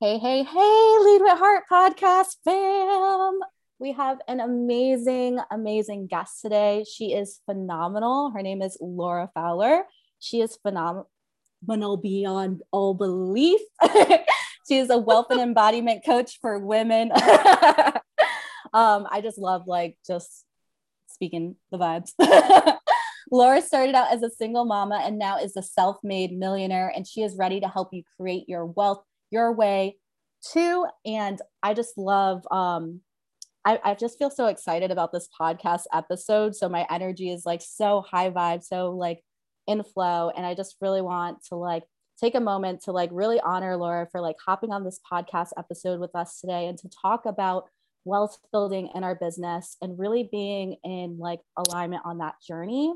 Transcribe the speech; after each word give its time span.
Hey, 0.00 0.18
hey, 0.18 0.44
hey, 0.44 0.96
Lead 1.00 1.22
with 1.22 1.38
Heart 1.40 1.64
podcast 1.68 2.36
fam. 2.44 3.40
We 3.80 3.90
have 3.94 4.18
an 4.28 4.38
amazing, 4.38 5.40
amazing 5.50 6.06
guest 6.06 6.40
today. 6.40 6.84
She 6.88 7.14
is 7.14 7.40
phenomenal. 7.46 8.30
Her 8.30 8.40
name 8.40 8.62
is 8.62 8.78
Laura 8.80 9.28
Fowler. 9.34 9.82
She 10.20 10.40
is 10.40 10.56
phenomenal 10.62 11.96
beyond 12.00 12.62
all 12.70 12.94
belief. 12.94 13.60
she 14.68 14.78
is 14.78 14.88
a 14.88 14.98
wealth 14.98 15.26
and 15.30 15.40
embodiment 15.40 16.04
coach 16.06 16.38
for 16.40 16.60
women. 16.60 17.10
um, 18.72 19.08
I 19.10 19.20
just 19.20 19.36
love 19.36 19.66
like 19.66 19.98
just 20.06 20.44
speaking 21.08 21.56
the 21.72 21.78
vibes. 21.78 22.12
Laura 23.32 23.60
started 23.60 23.96
out 23.96 24.12
as 24.12 24.22
a 24.22 24.30
single 24.30 24.64
mama 24.64 25.02
and 25.04 25.18
now 25.18 25.38
is 25.38 25.56
a 25.56 25.62
self 25.62 25.96
made 26.04 26.30
millionaire, 26.30 26.92
and 26.94 27.04
she 27.04 27.22
is 27.22 27.36
ready 27.36 27.58
to 27.58 27.66
help 27.66 27.88
you 27.92 28.04
create 28.16 28.48
your 28.48 28.64
wealth 28.64 29.02
your 29.30 29.52
way 29.52 29.96
too. 30.52 30.86
And 31.04 31.40
I 31.62 31.74
just 31.74 31.96
love, 31.98 32.46
um, 32.50 33.00
I, 33.64 33.80
I 33.84 33.94
just 33.94 34.18
feel 34.18 34.30
so 34.30 34.46
excited 34.46 34.90
about 34.90 35.12
this 35.12 35.28
podcast 35.38 35.82
episode. 35.92 36.56
So 36.56 36.68
my 36.68 36.86
energy 36.90 37.30
is 37.30 37.44
like 37.44 37.60
so 37.62 38.02
high 38.02 38.30
vibe, 38.30 38.62
so 38.62 38.90
like 38.90 39.22
in 39.66 39.82
flow. 39.82 40.30
And 40.34 40.46
I 40.46 40.54
just 40.54 40.76
really 40.80 41.02
want 41.02 41.44
to 41.48 41.56
like 41.56 41.84
take 42.20 42.34
a 42.34 42.40
moment 42.40 42.82
to 42.82 42.92
like 42.92 43.10
really 43.12 43.40
honor 43.40 43.76
Laura 43.76 44.08
for 44.10 44.20
like 44.20 44.36
hopping 44.44 44.72
on 44.72 44.84
this 44.84 45.00
podcast 45.10 45.50
episode 45.58 46.00
with 46.00 46.14
us 46.14 46.40
today 46.40 46.66
and 46.66 46.78
to 46.78 46.88
talk 47.02 47.26
about 47.26 47.64
wealth 48.04 48.38
building 48.52 48.90
in 48.94 49.04
our 49.04 49.14
business 49.14 49.76
and 49.82 49.98
really 49.98 50.28
being 50.30 50.76
in 50.84 51.18
like 51.18 51.40
alignment 51.56 52.02
on 52.04 52.18
that 52.18 52.34
journey. 52.46 52.94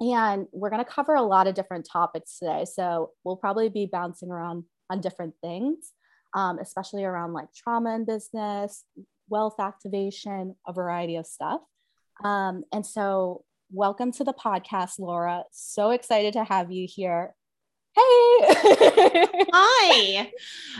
And 0.00 0.46
we're 0.52 0.70
going 0.70 0.84
to 0.84 0.90
cover 0.90 1.14
a 1.14 1.22
lot 1.22 1.46
of 1.46 1.54
different 1.54 1.86
topics 1.90 2.38
today. 2.38 2.64
So 2.64 3.10
we'll 3.24 3.36
probably 3.36 3.68
be 3.68 3.86
bouncing 3.86 4.30
around 4.30 4.64
on 4.92 5.00
different 5.00 5.34
things, 5.42 5.92
um, 6.34 6.58
especially 6.58 7.02
around 7.02 7.32
like 7.32 7.52
trauma 7.54 7.94
and 7.94 8.06
business, 8.06 8.84
wealth 9.28 9.58
activation, 9.58 10.54
a 10.68 10.72
variety 10.72 11.16
of 11.16 11.26
stuff. 11.26 11.62
Um, 12.22 12.64
and 12.72 12.84
so, 12.84 13.44
welcome 13.70 14.12
to 14.12 14.22
the 14.22 14.34
podcast, 14.34 14.98
Laura. 14.98 15.44
So 15.50 15.90
excited 15.90 16.34
to 16.34 16.44
have 16.44 16.70
you 16.70 16.86
here. 16.86 17.34
Hey. 17.94 18.38
hi. 19.52 20.32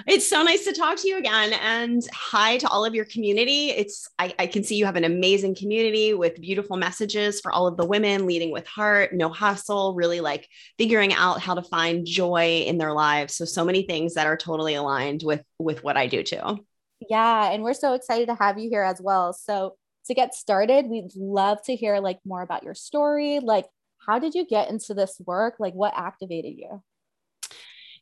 It's 0.06 0.27
so 0.27 0.42
nice 0.42 0.64
to 0.64 0.72
talk 0.72 0.96
to 0.98 1.08
you 1.08 1.18
again. 1.18 1.52
And 1.52 2.02
hi 2.10 2.56
to 2.56 2.68
all 2.68 2.86
of 2.86 2.94
your 2.94 3.05
community. 3.05 3.68
It's 3.68 4.08
I, 4.18 4.32
I, 4.38 4.46
can 4.46 4.64
see 4.64 4.77
you 4.77 4.86
have 4.86 4.96
an 4.96 5.05
amazing 5.05 5.55
community 5.55 6.14
with 6.14 6.40
beautiful 6.40 6.78
messages 6.78 7.40
for 7.40 7.52
all 7.52 7.66
of 7.66 7.77
the 7.77 7.84
women 7.84 8.27
leading 8.27 8.50
with 8.50 8.66
heart, 8.66 9.12
no 9.12 9.28
hustle, 9.28 9.94
really 9.94 10.20
like 10.20 10.48
figuring 10.78 11.12
out 11.12 11.42
how 11.42 11.55
to 11.55 11.62
find 11.62 12.06
joy 12.06 12.64
in 12.66 12.78
their 12.78 12.94
lives. 12.94 13.34
So 13.34 13.44
so 13.44 13.62
many 13.62 13.83
things 13.83 14.14
that 14.14 14.27
are 14.27 14.36
totally 14.36 14.74
aligned 14.74 15.22
with 15.22 15.42
with 15.58 15.84
what 15.84 15.98
I 15.98 16.06
do 16.06 16.22
too. 16.22 16.64
Yeah. 17.10 17.52
And 17.52 17.62
we're 17.62 17.74
so 17.74 17.92
excited 17.92 18.28
to 18.28 18.36
have 18.36 18.58
you 18.58 18.70
here 18.70 18.83
as 18.83 19.02
well. 19.02 19.34
So 19.34 19.77
to 20.06 20.14
get 20.14 20.34
started, 20.34 20.86
we'd 20.86 21.14
love 21.14 21.62
to 21.64 21.77
hear 21.77 21.98
like 21.98 22.20
more 22.24 22.40
about 22.40 22.62
your 22.62 22.74
story. 22.74 23.38
Like, 23.40 23.66
how 24.06 24.18
did 24.18 24.34
you 24.34 24.46
get 24.46 24.70
into 24.70 24.94
this 24.94 25.20
work? 25.27 25.56
Like, 25.58 25.74
what 25.74 25.92
activated 25.94 26.55
you? 26.56 26.83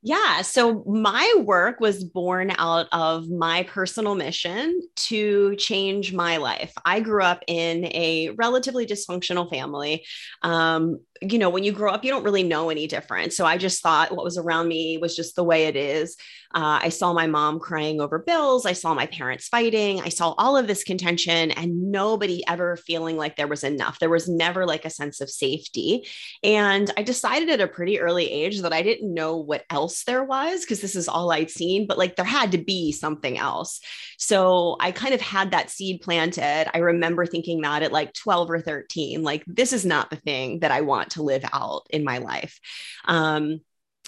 Yeah. 0.02 0.40
So 0.40 0.82
my 0.86 1.34
work 1.44 1.78
was 1.78 2.04
born 2.04 2.52
out 2.56 2.86
of 2.90 3.28
my 3.28 3.64
personal 3.64 4.14
mission 4.14 4.80
to 4.96 5.54
change 5.56 6.14
my 6.14 6.38
life. 6.38 6.72
I 6.86 7.00
grew 7.00 7.22
up 7.22 7.42
in 7.46 7.84
a 7.86 8.30
relatively 8.30 8.86
dysfunctional 8.86 9.50
family. 9.50 10.06
Um, 10.40 11.00
you 11.20 11.38
know, 11.38 11.50
when 11.50 11.64
you 11.64 11.72
grow 11.72 11.92
up, 11.92 12.04
you 12.04 12.10
don't 12.10 12.24
really 12.24 12.42
know 12.42 12.70
any 12.70 12.86
different. 12.86 13.32
So 13.32 13.44
I 13.44 13.58
just 13.58 13.82
thought 13.82 14.14
what 14.14 14.24
was 14.24 14.38
around 14.38 14.68
me 14.68 14.98
was 14.98 15.14
just 15.14 15.36
the 15.36 15.44
way 15.44 15.64
it 15.66 15.76
is. 15.76 16.16
Uh, 16.52 16.80
I 16.82 16.88
saw 16.88 17.12
my 17.12 17.28
mom 17.28 17.60
crying 17.60 18.00
over 18.00 18.18
bills. 18.18 18.66
I 18.66 18.72
saw 18.72 18.92
my 18.92 19.06
parents 19.06 19.46
fighting. 19.46 20.00
I 20.00 20.08
saw 20.08 20.34
all 20.36 20.56
of 20.56 20.66
this 20.66 20.82
contention 20.82 21.52
and 21.52 21.92
nobody 21.92 22.42
ever 22.48 22.76
feeling 22.76 23.16
like 23.16 23.36
there 23.36 23.46
was 23.46 23.62
enough. 23.62 24.00
There 24.00 24.10
was 24.10 24.28
never 24.28 24.66
like 24.66 24.84
a 24.84 24.90
sense 24.90 25.20
of 25.20 25.30
safety. 25.30 26.08
And 26.42 26.90
I 26.96 27.02
decided 27.02 27.50
at 27.50 27.60
a 27.60 27.68
pretty 27.68 28.00
early 28.00 28.28
age 28.28 28.62
that 28.62 28.72
I 28.72 28.82
didn't 28.82 29.14
know 29.14 29.36
what 29.36 29.64
else 29.70 30.02
there 30.04 30.24
was 30.24 30.62
because 30.62 30.80
this 30.80 30.96
is 30.96 31.06
all 31.06 31.30
I'd 31.30 31.50
seen, 31.50 31.86
but 31.86 31.98
like 31.98 32.16
there 32.16 32.24
had 32.24 32.52
to 32.52 32.58
be 32.58 32.90
something 32.90 33.38
else. 33.38 33.80
So 34.18 34.76
I 34.80 34.90
kind 34.90 35.14
of 35.14 35.20
had 35.20 35.52
that 35.52 35.70
seed 35.70 36.00
planted. 36.00 36.68
I 36.74 36.78
remember 36.78 37.26
thinking 37.26 37.60
that 37.60 37.84
at 37.84 37.92
like 37.92 38.12
12 38.14 38.50
or 38.50 38.60
13, 38.60 39.22
like 39.22 39.44
this 39.46 39.72
is 39.72 39.86
not 39.86 40.10
the 40.10 40.16
thing 40.16 40.60
that 40.60 40.72
I 40.72 40.80
want 40.80 41.09
to 41.12 41.22
live 41.22 41.44
out 41.52 41.86
in 41.90 42.04
my 42.04 42.18
life. 42.18 42.58
Um, 43.06 43.60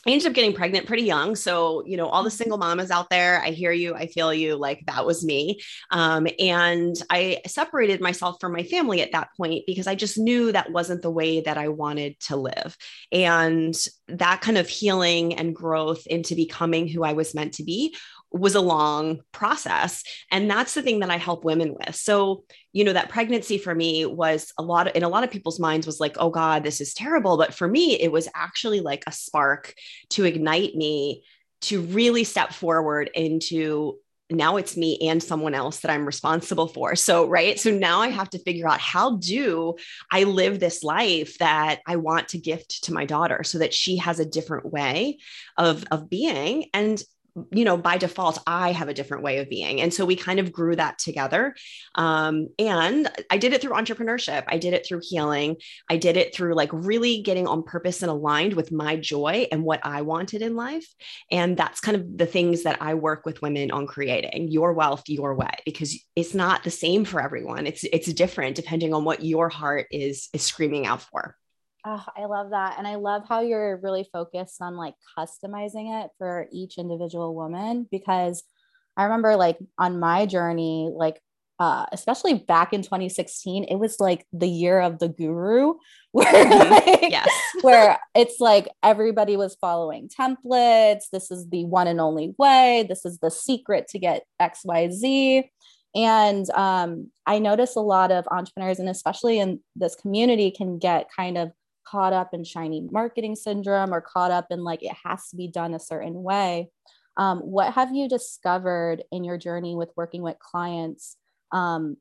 I 0.06 0.10
ended 0.10 0.26
up 0.26 0.32
getting 0.32 0.52
pregnant 0.52 0.86
pretty 0.86 1.04
young. 1.04 1.36
So, 1.36 1.84
you 1.86 1.96
know, 1.96 2.08
all 2.08 2.24
the 2.24 2.28
mm-hmm. 2.28 2.36
single 2.36 2.58
mamas 2.58 2.90
out 2.90 3.08
there, 3.08 3.40
I 3.40 3.50
hear 3.50 3.70
you, 3.70 3.94
I 3.94 4.08
feel 4.08 4.34
you, 4.34 4.56
like 4.56 4.82
that 4.86 5.06
was 5.06 5.24
me. 5.24 5.60
Um, 5.92 6.26
and 6.40 6.96
I 7.08 7.40
separated 7.46 8.00
myself 8.00 8.38
from 8.40 8.52
my 8.52 8.64
family 8.64 9.00
at 9.00 9.12
that 9.12 9.28
point 9.36 9.62
because 9.64 9.86
I 9.86 9.94
just 9.94 10.18
knew 10.18 10.50
that 10.50 10.72
wasn't 10.72 11.02
the 11.02 11.10
way 11.10 11.42
that 11.42 11.56
I 11.56 11.68
wanted 11.68 12.18
to 12.20 12.36
live. 12.36 12.76
And 13.12 13.76
that 14.08 14.40
kind 14.40 14.58
of 14.58 14.68
healing 14.68 15.34
and 15.34 15.54
growth 15.54 16.04
into 16.06 16.34
becoming 16.34 16.88
who 16.88 17.04
I 17.04 17.12
was 17.12 17.34
meant 17.34 17.54
to 17.54 17.64
be 17.64 17.94
was 18.32 18.54
a 18.54 18.60
long 18.60 19.20
process 19.32 20.02
and 20.30 20.50
that's 20.50 20.74
the 20.74 20.82
thing 20.82 21.00
that 21.00 21.10
i 21.10 21.16
help 21.16 21.44
women 21.44 21.74
with 21.74 21.94
so 21.94 22.44
you 22.72 22.84
know 22.84 22.92
that 22.92 23.08
pregnancy 23.08 23.58
for 23.58 23.74
me 23.74 24.06
was 24.06 24.52
a 24.58 24.62
lot 24.62 24.86
of, 24.86 24.96
in 24.96 25.02
a 25.02 25.08
lot 25.08 25.24
of 25.24 25.30
people's 25.30 25.60
minds 25.60 25.86
was 25.86 26.00
like 26.00 26.16
oh 26.18 26.30
god 26.30 26.64
this 26.64 26.80
is 26.80 26.94
terrible 26.94 27.36
but 27.36 27.54
for 27.54 27.68
me 27.68 28.00
it 28.00 28.10
was 28.10 28.28
actually 28.34 28.80
like 28.80 29.04
a 29.06 29.12
spark 29.12 29.74
to 30.08 30.24
ignite 30.24 30.74
me 30.74 31.22
to 31.60 31.80
really 31.80 32.24
step 32.24 32.52
forward 32.52 33.10
into 33.14 33.98
now 34.32 34.56
it's 34.56 34.76
me 34.76 34.98
and 35.02 35.22
someone 35.22 35.54
else 35.54 35.80
that 35.80 35.90
I'm 35.90 36.06
responsible 36.06 36.66
for. 36.66 36.96
So, 36.96 37.26
right. 37.26 37.58
So 37.58 37.70
now 37.70 38.00
I 38.00 38.08
have 38.08 38.30
to 38.30 38.38
figure 38.38 38.68
out 38.68 38.80
how 38.80 39.16
do 39.16 39.74
I 40.10 40.24
live 40.24 40.58
this 40.58 40.82
life 40.82 41.38
that 41.38 41.80
I 41.86 41.96
want 41.96 42.28
to 42.28 42.38
gift 42.38 42.84
to 42.84 42.94
my 42.94 43.04
daughter 43.04 43.42
so 43.44 43.58
that 43.58 43.74
she 43.74 43.98
has 43.98 44.18
a 44.18 44.26
different 44.26 44.72
way 44.72 45.18
of, 45.56 45.84
of 45.90 46.08
being. 46.08 46.70
And 46.72 47.02
you 47.50 47.64
know, 47.64 47.76
by 47.76 47.96
default, 47.96 48.38
I 48.46 48.72
have 48.72 48.88
a 48.88 48.94
different 48.94 49.22
way 49.22 49.38
of 49.38 49.48
being. 49.48 49.80
And 49.80 49.92
so 49.92 50.04
we 50.04 50.16
kind 50.16 50.38
of 50.38 50.52
grew 50.52 50.76
that 50.76 50.98
together. 50.98 51.54
Um, 51.94 52.48
and 52.58 53.10
I 53.30 53.38
did 53.38 53.52
it 53.52 53.62
through 53.62 53.72
entrepreneurship. 53.72 54.44
I 54.48 54.58
did 54.58 54.74
it 54.74 54.86
through 54.86 55.00
healing. 55.02 55.56
I 55.88 55.96
did 55.96 56.16
it 56.16 56.34
through 56.34 56.54
like 56.54 56.70
really 56.72 57.22
getting 57.22 57.46
on 57.46 57.62
purpose 57.62 58.02
and 58.02 58.10
aligned 58.10 58.52
with 58.52 58.70
my 58.70 58.96
joy 58.96 59.46
and 59.50 59.64
what 59.64 59.80
I 59.82 60.02
wanted 60.02 60.42
in 60.42 60.56
life. 60.56 60.86
And 61.30 61.56
that's 61.56 61.80
kind 61.80 61.96
of 61.96 62.18
the 62.18 62.26
things 62.26 62.64
that 62.64 62.82
I 62.82 62.94
work 62.94 63.24
with 63.24 63.40
women 63.40 63.70
on 63.70 63.86
creating 63.86 64.48
your 64.48 64.74
wealth 64.74 65.04
your 65.06 65.34
way, 65.34 65.54
because 65.64 65.98
it's 66.14 66.34
not 66.34 66.64
the 66.64 66.70
same 66.70 67.04
for 67.04 67.22
everyone. 67.22 67.66
It's, 67.66 67.84
it's 67.84 68.12
different 68.12 68.56
depending 68.56 68.92
on 68.92 69.04
what 69.04 69.24
your 69.24 69.48
heart 69.48 69.86
is, 69.90 70.28
is 70.34 70.42
screaming 70.42 70.86
out 70.86 71.02
for. 71.02 71.36
Oh, 71.84 72.04
I 72.16 72.26
love 72.26 72.50
that. 72.50 72.76
And 72.78 72.86
I 72.86 72.94
love 72.94 73.24
how 73.28 73.40
you're 73.40 73.78
really 73.78 74.08
focused 74.12 74.62
on 74.62 74.76
like 74.76 74.94
customizing 75.18 76.04
it 76.04 76.10
for 76.18 76.46
each 76.52 76.78
individual 76.78 77.34
woman 77.34 77.88
because 77.90 78.44
I 78.96 79.04
remember 79.04 79.36
like 79.36 79.58
on 79.78 79.98
my 79.98 80.26
journey, 80.26 80.90
like 80.94 81.20
uh, 81.58 81.86
especially 81.92 82.34
back 82.34 82.72
in 82.72 82.82
2016, 82.82 83.64
it 83.64 83.76
was 83.76 84.00
like 84.00 84.26
the 84.32 84.48
year 84.48 84.80
of 84.80 84.98
the 84.98 85.08
guru, 85.08 85.74
where 86.12 86.26
mm-hmm. 86.26 86.70
like, 86.70 87.10
yes. 87.10 87.28
where 87.62 87.98
it's 88.14 88.40
like 88.40 88.68
everybody 88.82 89.36
was 89.36 89.56
following 89.60 90.08
templates. 90.08 91.04
This 91.12 91.30
is 91.30 91.48
the 91.50 91.64
one 91.64 91.86
and 91.86 92.00
only 92.00 92.34
way. 92.38 92.84
This 92.88 93.04
is 93.04 93.18
the 93.18 93.30
secret 93.30 93.88
to 93.88 93.98
get 93.98 94.24
X, 94.40 94.60
Y, 94.64 94.90
Z. 94.90 95.50
And 95.94 96.50
um, 96.50 97.10
I 97.26 97.38
notice 97.38 97.76
a 97.76 97.80
lot 97.80 98.10
of 98.10 98.26
entrepreneurs, 98.30 98.78
and 98.78 98.88
especially 98.88 99.38
in 99.38 99.60
this 99.76 99.94
community, 99.94 100.50
can 100.50 100.78
get 100.78 101.10
kind 101.14 101.36
of 101.36 101.52
caught 101.84 102.12
up 102.12 102.32
in 102.32 102.44
shiny 102.44 102.86
marketing 102.90 103.36
syndrome 103.36 103.92
or 103.92 104.00
caught 104.00 104.30
up 104.30 104.46
in 104.50 104.64
like 104.64 104.82
it 104.82 104.96
has 105.04 105.28
to 105.28 105.36
be 105.36 105.48
done 105.48 105.74
a 105.74 105.80
certain 105.80 106.22
way. 106.22 106.70
Um, 107.16 107.40
what 107.40 107.74
have 107.74 107.94
you 107.94 108.08
discovered 108.08 109.04
in 109.10 109.24
your 109.24 109.36
journey 109.36 109.74
with 109.74 109.90
working 109.96 110.22
with 110.22 110.38
clients 110.38 111.16
um, 111.52 111.96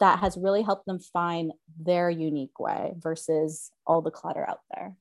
that 0.00 0.20
has 0.20 0.36
really 0.36 0.62
helped 0.62 0.86
them 0.86 1.00
find 1.00 1.52
their 1.80 2.08
unique 2.08 2.58
way 2.60 2.94
versus 2.98 3.70
all 3.86 4.00
the 4.00 4.12
clutter 4.12 4.48
out 4.48 4.60
there? 4.74 4.94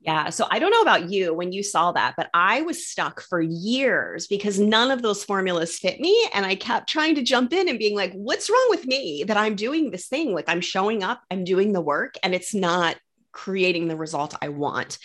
Yeah. 0.00 0.30
So 0.30 0.46
I 0.50 0.58
don't 0.58 0.70
know 0.70 0.82
about 0.82 1.10
you 1.10 1.32
when 1.32 1.52
you 1.52 1.62
saw 1.62 1.90
that, 1.92 2.14
but 2.16 2.28
I 2.34 2.62
was 2.62 2.86
stuck 2.86 3.20
for 3.20 3.40
years 3.40 4.26
because 4.26 4.58
none 4.60 4.90
of 4.90 5.02
those 5.02 5.24
formulas 5.24 5.78
fit 5.78 6.00
me. 6.00 6.28
And 6.34 6.44
I 6.44 6.54
kept 6.54 6.88
trying 6.88 7.14
to 7.14 7.22
jump 7.22 7.52
in 7.52 7.68
and 7.68 7.78
being 7.78 7.96
like, 7.96 8.12
what's 8.12 8.50
wrong 8.50 8.66
with 8.70 8.86
me 8.86 9.24
that 9.26 9.36
I'm 9.36 9.56
doing 9.56 9.90
this 9.90 10.06
thing? 10.06 10.34
Like 10.34 10.48
I'm 10.48 10.60
showing 10.60 11.02
up, 11.02 11.22
I'm 11.30 11.44
doing 11.44 11.72
the 11.72 11.80
work, 11.80 12.16
and 12.22 12.34
it's 12.34 12.54
not 12.54 12.96
creating 13.36 13.86
the 13.86 13.96
result 13.96 14.34
I 14.40 14.48
want. 14.48 14.98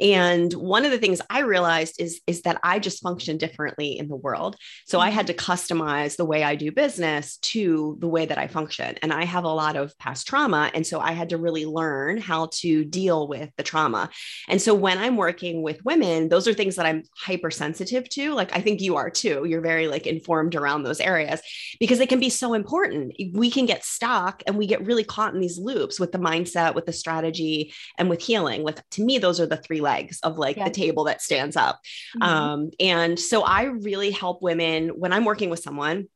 And 0.00 0.52
one 0.54 0.84
of 0.84 0.90
the 0.90 0.98
things 0.98 1.20
I 1.28 1.40
realized 1.40 2.00
is, 2.00 2.20
is 2.26 2.42
that 2.42 2.58
I 2.64 2.78
just 2.78 3.02
function 3.02 3.36
differently 3.36 3.98
in 3.98 4.08
the 4.08 4.16
world. 4.16 4.56
So 4.86 4.98
I 5.00 5.10
had 5.10 5.26
to 5.26 5.34
customize 5.34 6.16
the 6.16 6.24
way 6.24 6.42
I 6.42 6.54
do 6.54 6.72
business 6.72 7.36
to 7.38 7.96
the 8.00 8.08
way 8.08 8.26
that 8.26 8.38
I 8.38 8.46
function. 8.46 8.96
And 9.02 9.12
I 9.12 9.24
have 9.24 9.44
a 9.44 9.48
lot 9.48 9.76
of 9.76 9.96
past 9.98 10.26
trauma. 10.26 10.70
And 10.74 10.86
so 10.86 11.00
I 11.00 11.12
had 11.12 11.30
to 11.30 11.38
really 11.38 11.66
learn 11.66 12.18
how 12.18 12.48
to 12.52 12.84
deal 12.84 13.28
with 13.28 13.50
the 13.56 13.62
trauma. 13.62 14.10
And 14.48 14.60
so 14.60 14.74
when 14.74 14.98
I'm 14.98 15.16
working 15.16 15.62
with 15.62 15.84
women, 15.84 16.28
those 16.28 16.48
are 16.48 16.54
things 16.54 16.76
that 16.76 16.86
I'm 16.86 17.02
hypersensitive 17.16 18.08
to. 18.10 18.34
Like 18.34 18.56
I 18.56 18.60
think 18.60 18.80
you 18.80 18.96
are 18.96 19.10
too. 19.10 19.44
You're 19.44 19.60
very 19.60 19.88
like 19.88 20.06
informed 20.06 20.54
around 20.54 20.82
those 20.82 21.00
areas 21.00 21.40
because 21.78 21.98
they 21.98 22.06
can 22.06 22.20
be 22.20 22.30
so 22.30 22.54
important. 22.54 23.14
We 23.34 23.50
can 23.50 23.66
get 23.66 23.84
stuck 23.84 24.42
and 24.46 24.56
we 24.56 24.66
get 24.66 24.84
really 24.86 25.04
caught 25.04 25.34
in 25.34 25.40
these 25.40 25.58
loops 25.58 26.00
with 26.00 26.12
the 26.12 26.18
mindset, 26.18 26.74
with 26.74 26.86
the 26.86 26.92
strategy, 26.92 27.72
and 27.98 28.08
with 28.08 28.22
healing. 28.22 28.62
With 28.62 28.82
to 28.90 29.04
me, 29.04 29.18
those 29.18 29.40
are 29.40 29.46
the 29.46 29.56
three 29.56 29.80
legs 29.90 30.20
of 30.22 30.38
like 30.38 30.56
yeah. 30.56 30.64
the 30.64 30.70
table 30.70 31.04
that 31.04 31.22
stands 31.22 31.56
up. 31.56 31.80
Mm-hmm. 32.16 32.22
Um, 32.22 32.70
and 32.78 33.18
so 33.18 33.42
I 33.42 33.64
really 33.64 34.10
help 34.10 34.42
women 34.42 34.88
when 34.90 35.12
I'm 35.12 35.24
working 35.24 35.50
with 35.50 35.60
someone 35.60 36.08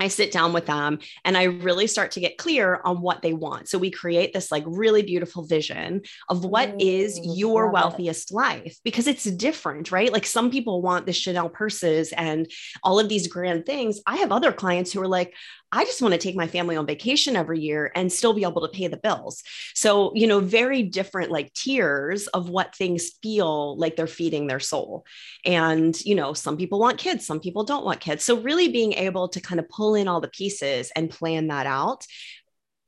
I 0.00 0.08
sit 0.08 0.30
down 0.30 0.52
with 0.52 0.66
them 0.66 1.00
and 1.24 1.36
I 1.36 1.44
really 1.44 1.86
start 1.86 2.12
to 2.12 2.20
get 2.20 2.38
clear 2.38 2.80
on 2.84 3.00
what 3.00 3.22
they 3.22 3.32
want. 3.32 3.68
So 3.68 3.78
we 3.78 3.90
create 3.90 4.32
this 4.32 4.52
like 4.52 4.62
really 4.66 5.02
beautiful 5.02 5.44
vision 5.44 6.02
of 6.28 6.44
what 6.44 6.70
mm, 6.70 6.76
is 6.78 7.18
your 7.24 7.70
wealthiest 7.70 8.32
life 8.32 8.78
because 8.84 9.08
it's 9.08 9.24
different, 9.24 9.90
right? 9.90 10.12
Like 10.12 10.26
some 10.26 10.50
people 10.50 10.82
want 10.82 11.06
the 11.06 11.12
Chanel 11.12 11.48
purses 11.48 12.12
and 12.12 12.48
all 12.82 13.00
of 13.00 13.08
these 13.08 13.26
grand 13.26 13.66
things. 13.66 14.00
I 14.06 14.16
have 14.16 14.30
other 14.30 14.52
clients 14.52 14.92
who 14.92 15.00
are 15.00 15.08
like, 15.08 15.34
I 15.70 15.84
just 15.84 16.00
want 16.00 16.12
to 16.12 16.18
take 16.18 16.34
my 16.34 16.46
family 16.46 16.76
on 16.76 16.86
vacation 16.86 17.36
every 17.36 17.60
year 17.60 17.92
and 17.94 18.10
still 18.10 18.32
be 18.32 18.42
able 18.44 18.62
to 18.62 18.68
pay 18.68 18.86
the 18.86 18.96
bills. 18.96 19.42
So, 19.74 20.12
you 20.14 20.26
know, 20.26 20.40
very 20.40 20.82
different 20.82 21.30
like 21.30 21.52
tiers 21.52 22.26
of 22.28 22.48
what 22.48 22.74
things 22.74 23.10
feel 23.22 23.76
like 23.76 23.94
they're 23.94 24.06
feeding 24.06 24.46
their 24.46 24.60
soul. 24.60 25.04
And, 25.44 25.98
you 26.04 26.14
know, 26.14 26.32
some 26.32 26.56
people 26.56 26.78
want 26.78 26.98
kids, 26.98 27.26
some 27.26 27.40
people 27.40 27.64
don't 27.64 27.84
want 27.84 28.00
kids. 28.00 28.24
So, 28.24 28.38
really 28.38 28.68
being 28.68 28.94
able 28.94 29.28
to 29.28 29.40
kind 29.40 29.60
of 29.60 29.68
pull 29.68 29.94
in 29.94 30.08
all 30.08 30.20
the 30.20 30.28
pieces 30.28 30.90
and 30.96 31.10
plan 31.10 31.48
that 31.48 31.66
out 31.66 32.06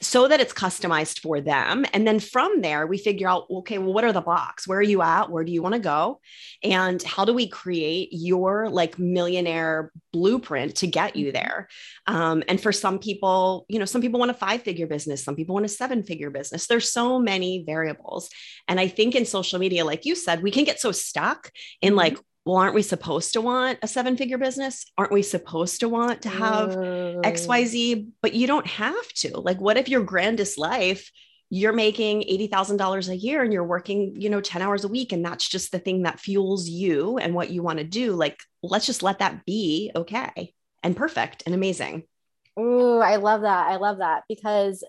so 0.00 0.28
that 0.28 0.40
it's 0.40 0.52
customized 0.52 1.20
for 1.20 1.40
them. 1.40 1.84
And 1.92 2.06
then 2.06 2.20
from 2.20 2.62
there, 2.62 2.86
we 2.86 2.98
figure 2.98 3.28
out 3.28 3.46
okay, 3.50 3.78
well, 3.78 3.92
what 3.92 4.04
are 4.04 4.12
the 4.12 4.20
blocks? 4.20 4.66
Where 4.66 4.78
are 4.78 4.82
you 4.82 5.02
at? 5.02 5.30
Where 5.30 5.44
do 5.44 5.52
you 5.52 5.62
want 5.62 5.74
to 5.74 5.80
go? 5.80 6.20
And 6.62 7.02
how 7.02 7.24
do 7.24 7.34
we 7.34 7.48
create 7.48 8.08
your 8.12 8.68
like 8.70 8.98
millionaire 8.98 9.92
blueprint 10.12 10.76
to 10.76 10.86
get 10.86 11.16
you 11.16 11.26
mm-hmm. 11.26 11.34
there? 11.34 11.68
Um, 12.06 12.42
and 12.48 12.60
for 12.60 12.72
some 12.72 12.98
people, 12.98 13.66
you 13.68 13.78
know, 13.78 13.84
some 13.84 14.00
people 14.00 14.18
want 14.18 14.30
a 14.30 14.34
five 14.34 14.62
figure 14.62 14.86
business, 14.86 15.22
some 15.22 15.36
people 15.36 15.54
want 15.54 15.66
a 15.66 15.68
seven 15.68 16.02
figure 16.02 16.30
business. 16.30 16.66
There's 16.66 16.90
so 16.90 17.18
many 17.18 17.64
variables. 17.64 18.30
And 18.68 18.80
I 18.80 18.88
think 18.88 19.14
in 19.14 19.26
social 19.26 19.58
media, 19.58 19.84
like 19.84 20.06
you 20.06 20.14
said, 20.14 20.42
we 20.42 20.50
can 20.50 20.64
get 20.64 20.80
so 20.80 20.92
stuck 20.92 21.50
in 21.82 21.90
mm-hmm. 21.90 21.98
like, 21.98 22.18
well, 22.50 22.58
aren't 22.58 22.74
we 22.74 22.82
supposed 22.82 23.34
to 23.34 23.40
want 23.40 23.78
a 23.80 23.86
seven 23.86 24.16
figure 24.16 24.36
business? 24.36 24.84
Aren't 24.98 25.12
we 25.12 25.22
supposed 25.22 25.78
to 25.80 25.88
want 25.88 26.22
to 26.22 26.28
have 26.28 26.70
XYZ? 26.70 28.08
But 28.22 28.34
you 28.34 28.48
don't 28.48 28.66
have 28.66 29.06
to. 29.18 29.38
Like, 29.38 29.60
what 29.60 29.76
if 29.76 29.88
your 29.88 30.02
grandest 30.02 30.58
life, 30.58 31.12
you're 31.48 31.72
making 31.72 32.22
$80,000 32.22 33.08
a 33.08 33.16
year 33.16 33.44
and 33.44 33.52
you're 33.52 33.62
working, 33.62 34.16
you 34.20 34.30
know, 34.30 34.40
10 34.40 34.62
hours 34.62 34.82
a 34.82 34.88
week, 34.88 35.12
and 35.12 35.24
that's 35.24 35.48
just 35.48 35.70
the 35.70 35.78
thing 35.78 36.02
that 36.02 36.18
fuels 36.18 36.68
you 36.68 37.18
and 37.18 37.36
what 37.36 37.50
you 37.50 37.62
want 37.62 37.78
to 37.78 37.84
do? 37.84 38.14
Like, 38.14 38.40
let's 38.64 38.86
just 38.86 39.04
let 39.04 39.20
that 39.20 39.46
be 39.46 39.92
okay 39.94 40.52
and 40.82 40.96
perfect 40.96 41.44
and 41.46 41.54
amazing. 41.54 42.02
Ooh, 42.58 42.98
I 42.98 43.14
love 43.14 43.42
that. 43.42 43.68
I 43.68 43.76
love 43.76 43.98
that 43.98 44.24
because 44.28 44.82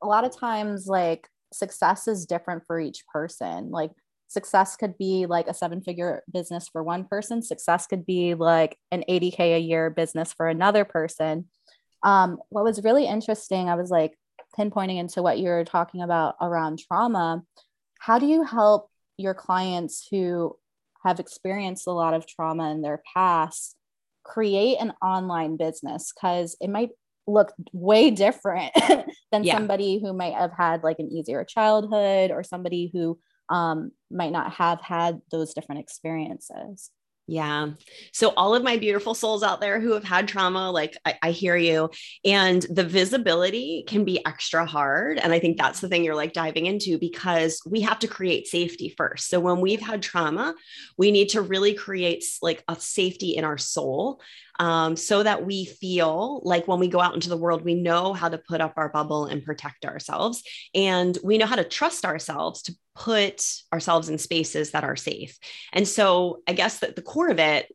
a 0.00 0.06
lot 0.06 0.24
of 0.24 0.38
times, 0.38 0.86
like, 0.86 1.26
success 1.52 2.06
is 2.06 2.26
different 2.26 2.62
for 2.68 2.78
each 2.78 3.04
person. 3.12 3.72
Like, 3.72 3.90
success 4.28 4.76
could 4.76 4.96
be 4.96 5.26
like 5.26 5.48
a 5.48 5.54
seven 5.54 5.80
figure 5.80 6.22
business 6.32 6.68
for 6.68 6.82
one 6.82 7.04
person. 7.04 7.42
Success 7.42 7.86
could 7.86 8.06
be 8.06 8.34
like 8.34 8.78
an 8.92 9.04
80k 9.08 9.56
a 9.56 9.58
year 9.58 9.90
business 9.90 10.32
for 10.32 10.48
another 10.48 10.84
person. 10.84 11.46
Um, 12.02 12.38
what 12.50 12.62
was 12.62 12.84
really 12.84 13.06
interesting 13.06 13.68
i 13.68 13.74
was 13.74 13.90
like 13.90 14.16
pinpointing 14.56 14.98
into 14.98 15.22
what 15.22 15.38
you're 15.38 15.64
talking 15.64 16.02
about 16.02 16.36
around 16.40 16.78
trauma. 16.78 17.42
How 17.98 18.18
do 18.18 18.26
you 18.26 18.44
help 18.44 18.88
your 19.16 19.34
clients 19.34 20.06
who 20.10 20.56
have 21.04 21.20
experienced 21.20 21.86
a 21.86 21.92
lot 21.92 22.14
of 22.14 22.26
trauma 22.26 22.70
in 22.70 22.82
their 22.82 23.02
past 23.14 23.76
create 24.24 24.76
an 24.80 24.92
online 25.02 25.56
business? 25.56 26.12
Because 26.12 26.56
it 26.60 26.70
might 26.70 26.90
look 27.26 27.52
way 27.72 28.10
different 28.10 28.72
than 29.32 29.44
yeah. 29.44 29.54
somebody 29.54 30.00
who 30.00 30.12
might 30.12 30.34
have 30.34 30.52
had 30.52 30.82
like 30.82 30.98
an 30.98 31.10
easier 31.10 31.44
childhood 31.44 32.30
or 32.30 32.42
somebody 32.42 32.90
who 32.92 33.18
um, 33.50 33.92
might 34.10 34.32
not 34.32 34.52
have 34.52 34.80
had 34.80 35.20
those 35.30 35.54
different 35.54 35.80
experiences. 35.80 36.90
Yeah. 37.30 37.72
So, 38.14 38.30
all 38.38 38.54
of 38.54 38.62
my 38.62 38.78
beautiful 38.78 39.14
souls 39.14 39.42
out 39.42 39.60
there 39.60 39.80
who 39.80 39.92
have 39.92 40.02
had 40.02 40.26
trauma, 40.26 40.70
like 40.70 40.96
I, 41.04 41.18
I, 41.22 41.30
hear 41.30 41.56
you. 41.56 41.90
And 42.24 42.62
the 42.70 42.84
visibility 42.84 43.84
can 43.86 44.06
be 44.06 44.24
extra 44.24 44.64
hard. 44.64 45.18
And 45.18 45.30
I 45.30 45.38
think 45.38 45.58
that's 45.58 45.80
the 45.80 45.88
thing 45.88 46.04
you're 46.04 46.14
like 46.14 46.32
diving 46.32 46.64
into 46.64 46.98
because 46.98 47.60
we 47.66 47.82
have 47.82 47.98
to 47.98 48.08
create 48.08 48.46
safety 48.46 48.94
first. 48.96 49.28
So, 49.28 49.40
when 49.40 49.60
we've 49.60 49.80
had 49.80 50.00
trauma, 50.00 50.54
we 50.96 51.10
need 51.10 51.28
to 51.30 51.42
really 51.42 51.74
create 51.74 52.24
like 52.40 52.64
a 52.66 52.76
safety 52.80 53.36
in 53.36 53.44
our 53.44 53.58
soul 53.58 54.22
um, 54.58 54.96
so 54.96 55.22
that 55.22 55.44
we 55.44 55.64
feel 55.64 56.40
like 56.44 56.66
when 56.66 56.80
we 56.80 56.88
go 56.88 57.00
out 57.00 57.14
into 57.14 57.28
the 57.28 57.36
world, 57.36 57.64
we 57.64 57.74
know 57.74 58.12
how 58.12 58.28
to 58.28 58.38
put 58.38 58.60
up 58.60 58.74
our 58.76 58.88
bubble 58.88 59.26
and 59.26 59.44
protect 59.44 59.84
ourselves. 59.84 60.42
And 60.74 61.16
we 61.22 61.38
know 61.38 61.46
how 61.46 61.56
to 61.56 61.64
trust 61.64 62.04
ourselves 62.04 62.62
to 62.62 62.74
put 62.96 63.44
ourselves 63.72 64.08
in 64.08 64.18
spaces 64.18 64.72
that 64.72 64.82
are 64.82 64.96
safe. 64.96 65.38
And 65.72 65.86
so 65.86 66.42
I 66.48 66.52
guess 66.52 66.80
that 66.80 66.96
the 66.96 67.02
core 67.02 67.28
of 67.28 67.38
it, 67.38 67.72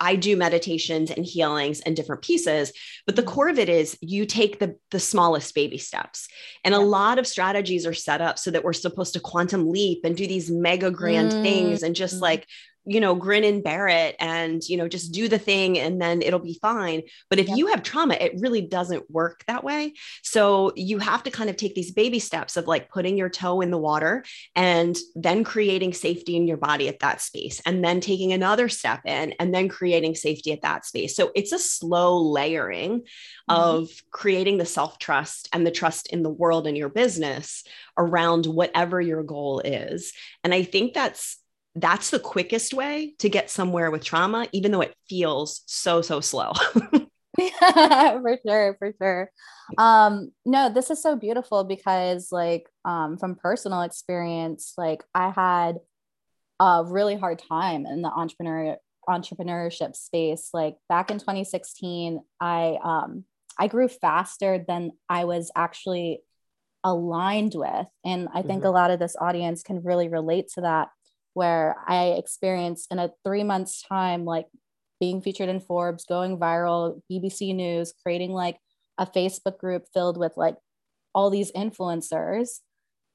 I 0.00 0.16
do 0.16 0.36
meditations 0.36 1.10
and 1.10 1.26
healings 1.26 1.80
and 1.80 1.94
different 1.94 2.22
pieces, 2.22 2.72
but 3.06 3.14
the 3.14 3.22
mm-hmm. 3.22 3.30
core 3.30 3.48
of 3.50 3.58
it 3.58 3.68
is 3.68 3.98
you 4.00 4.24
take 4.24 4.58
the, 4.58 4.76
the 4.90 4.98
smallest 4.98 5.54
baby 5.54 5.78
steps. 5.78 6.26
And 6.64 6.74
a 6.74 6.80
lot 6.80 7.18
of 7.18 7.26
strategies 7.26 7.86
are 7.86 7.94
set 7.94 8.22
up 8.22 8.38
so 8.38 8.50
that 8.50 8.64
we're 8.64 8.72
supposed 8.72 9.12
to 9.12 9.20
quantum 9.20 9.70
leap 9.70 10.00
and 10.04 10.16
do 10.16 10.26
these 10.26 10.50
mega 10.50 10.90
grand 10.90 11.32
mm-hmm. 11.32 11.42
things 11.42 11.82
and 11.82 11.94
just 11.94 12.14
mm-hmm. 12.14 12.22
like 12.22 12.46
you 12.84 13.00
know, 13.00 13.14
grin 13.14 13.44
and 13.44 13.62
bear 13.62 13.86
it 13.86 14.16
and, 14.18 14.62
you 14.68 14.76
know, 14.76 14.88
just 14.88 15.12
do 15.12 15.28
the 15.28 15.38
thing 15.38 15.78
and 15.78 16.00
then 16.00 16.20
it'll 16.20 16.40
be 16.40 16.58
fine. 16.60 17.02
But 17.30 17.38
if 17.38 17.48
yep. 17.48 17.56
you 17.56 17.66
have 17.68 17.82
trauma, 17.82 18.14
it 18.14 18.40
really 18.40 18.60
doesn't 18.60 19.10
work 19.10 19.44
that 19.46 19.62
way. 19.62 19.94
So 20.22 20.72
you 20.74 20.98
have 20.98 21.22
to 21.24 21.30
kind 21.30 21.48
of 21.48 21.56
take 21.56 21.74
these 21.74 21.92
baby 21.92 22.18
steps 22.18 22.56
of 22.56 22.66
like 22.66 22.90
putting 22.90 23.16
your 23.16 23.28
toe 23.28 23.60
in 23.60 23.70
the 23.70 23.78
water 23.78 24.24
and 24.56 24.96
then 25.14 25.44
creating 25.44 25.94
safety 25.94 26.36
in 26.36 26.48
your 26.48 26.56
body 26.56 26.88
at 26.88 26.98
that 27.00 27.20
space 27.20 27.60
and 27.64 27.84
then 27.84 28.00
taking 28.00 28.32
another 28.32 28.68
step 28.68 29.00
in 29.04 29.32
and 29.38 29.54
then 29.54 29.68
creating 29.68 30.14
safety 30.14 30.52
at 30.52 30.62
that 30.62 30.84
space. 30.84 31.14
So 31.14 31.30
it's 31.36 31.52
a 31.52 31.58
slow 31.58 32.18
layering 32.20 33.00
mm-hmm. 33.00 33.04
of 33.48 33.90
creating 34.10 34.58
the 34.58 34.66
self 34.66 34.98
trust 34.98 35.48
and 35.52 35.64
the 35.66 35.70
trust 35.70 36.12
in 36.12 36.22
the 36.22 36.30
world 36.30 36.66
and 36.66 36.76
your 36.76 36.88
business 36.88 37.64
around 37.96 38.46
whatever 38.46 39.00
your 39.00 39.22
goal 39.22 39.60
is. 39.60 40.12
And 40.42 40.52
I 40.52 40.64
think 40.64 40.94
that's 40.94 41.41
that's 41.74 42.10
the 42.10 42.18
quickest 42.18 42.74
way 42.74 43.14
to 43.18 43.28
get 43.28 43.50
somewhere 43.50 43.90
with 43.90 44.04
trauma, 44.04 44.46
even 44.52 44.72
though 44.72 44.82
it 44.82 44.94
feels 45.08 45.62
so, 45.66 46.02
so 46.02 46.20
slow. 46.20 46.52
yeah, 47.38 48.20
for 48.20 48.38
sure, 48.46 48.76
for 48.78 48.92
sure. 49.00 49.30
Um, 49.78 50.32
no, 50.44 50.72
this 50.72 50.90
is 50.90 51.02
so 51.02 51.16
beautiful 51.16 51.64
because, 51.64 52.30
like, 52.30 52.68
um, 52.84 53.16
from 53.16 53.36
personal 53.36 53.82
experience, 53.82 54.74
like, 54.76 55.02
I 55.14 55.30
had 55.30 55.78
a 56.62 56.84
really 56.86 57.16
hard 57.16 57.40
time 57.48 57.86
in 57.86 58.02
the 58.02 58.10
entrepreneur 58.10 58.76
entrepreneurship 59.08 59.96
space. 59.96 60.50
Like 60.52 60.76
back 60.88 61.10
in 61.10 61.18
2016, 61.18 62.20
I 62.40 62.78
um, 62.82 63.24
I 63.58 63.66
grew 63.66 63.88
faster 63.88 64.64
than 64.66 64.92
I 65.08 65.24
was 65.24 65.50
actually 65.56 66.20
aligned 66.84 67.54
with, 67.54 67.86
and 68.04 68.28
I 68.32 68.42
think 68.42 68.60
mm-hmm. 68.60 68.68
a 68.68 68.70
lot 68.70 68.90
of 68.90 68.98
this 68.98 69.16
audience 69.20 69.62
can 69.62 69.82
really 69.82 70.08
relate 70.08 70.48
to 70.54 70.62
that 70.62 70.88
where 71.34 71.76
I 71.86 72.14
experienced 72.18 72.92
in 72.92 72.98
a 72.98 73.10
three 73.24 73.44
months 73.44 73.82
time, 73.82 74.24
like 74.24 74.46
being 75.00 75.22
featured 75.22 75.48
in 75.48 75.60
Forbes, 75.60 76.04
going 76.04 76.38
viral, 76.38 77.00
BBC 77.10 77.54
News, 77.54 77.92
creating 78.02 78.30
like 78.30 78.58
a 78.98 79.06
Facebook 79.06 79.58
group 79.58 79.84
filled 79.92 80.18
with 80.18 80.36
like 80.36 80.56
all 81.14 81.30
these 81.30 81.52
influencers. 81.52 82.60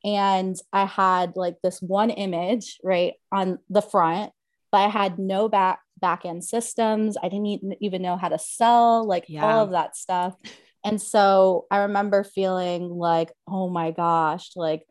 And 0.04 0.56
I 0.74 0.86
had 0.86 1.34
like 1.36 1.56
this 1.64 1.82
one 1.82 2.10
image 2.10 2.78
right 2.84 3.14
on 3.32 3.60
the 3.70 3.82
front, 3.82 4.32
but 4.72 4.80
I 4.80 4.90
had 4.90 5.18
no 5.18 5.50
back 5.50 5.80
back 6.00 6.26
end 6.26 6.44
systems. 6.44 7.18
I 7.22 7.30
didn't 7.30 7.76
even 7.82 8.02
know 8.02 8.18
how 8.18 8.30
to 8.30 8.40
sell, 8.40 9.06
like 9.06 9.26
yeah. 9.28 9.46
all 9.46 9.64
of 9.64 9.72
that 9.72 9.96
stuff. 9.96 10.36
And 10.84 11.02
so 11.02 11.66
I 11.72 11.80
remember 11.80 12.24
feeling 12.24 12.90
like, 12.90 13.32
oh 13.48 13.70
my 13.70 13.92
gosh, 13.92 14.52
like 14.56 14.86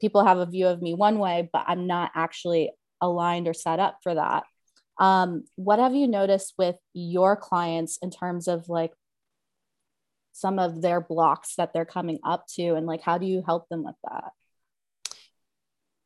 people 0.00 0.24
have 0.24 0.38
a 0.38 0.46
view 0.46 0.66
of 0.66 0.82
me 0.82 0.94
one 0.94 1.18
way, 1.18 1.48
but 1.52 1.64
I'm 1.66 1.86
not 1.86 2.10
actually 2.14 2.70
aligned 3.00 3.48
or 3.48 3.54
set 3.54 3.78
up 3.78 3.98
for 4.02 4.14
that. 4.14 4.44
Um, 4.98 5.44
what 5.56 5.78
have 5.78 5.94
you 5.94 6.06
noticed 6.06 6.54
with 6.58 6.76
your 6.92 7.36
clients 7.36 7.98
in 8.02 8.10
terms 8.10 8.48
of 8.48 8.68
like 8.68 8.92
some 10.32 10.58
of 10.58 10.82
their 10.82 11.00
blocks 11.00 11.54
that 11.56 11.72
they're 11.72 11.84
coming 11.84 12.18
up 12.24 12.46
to 12.54 12.74
and 12.74 12.86
like 12.86 13.00
how 13.02 13.18
do 13.18 13.26
you 13.26 13.42
help 13.44 13.68
them 13.68 13.84
with 13.84 13.96
that? 14.04 14.32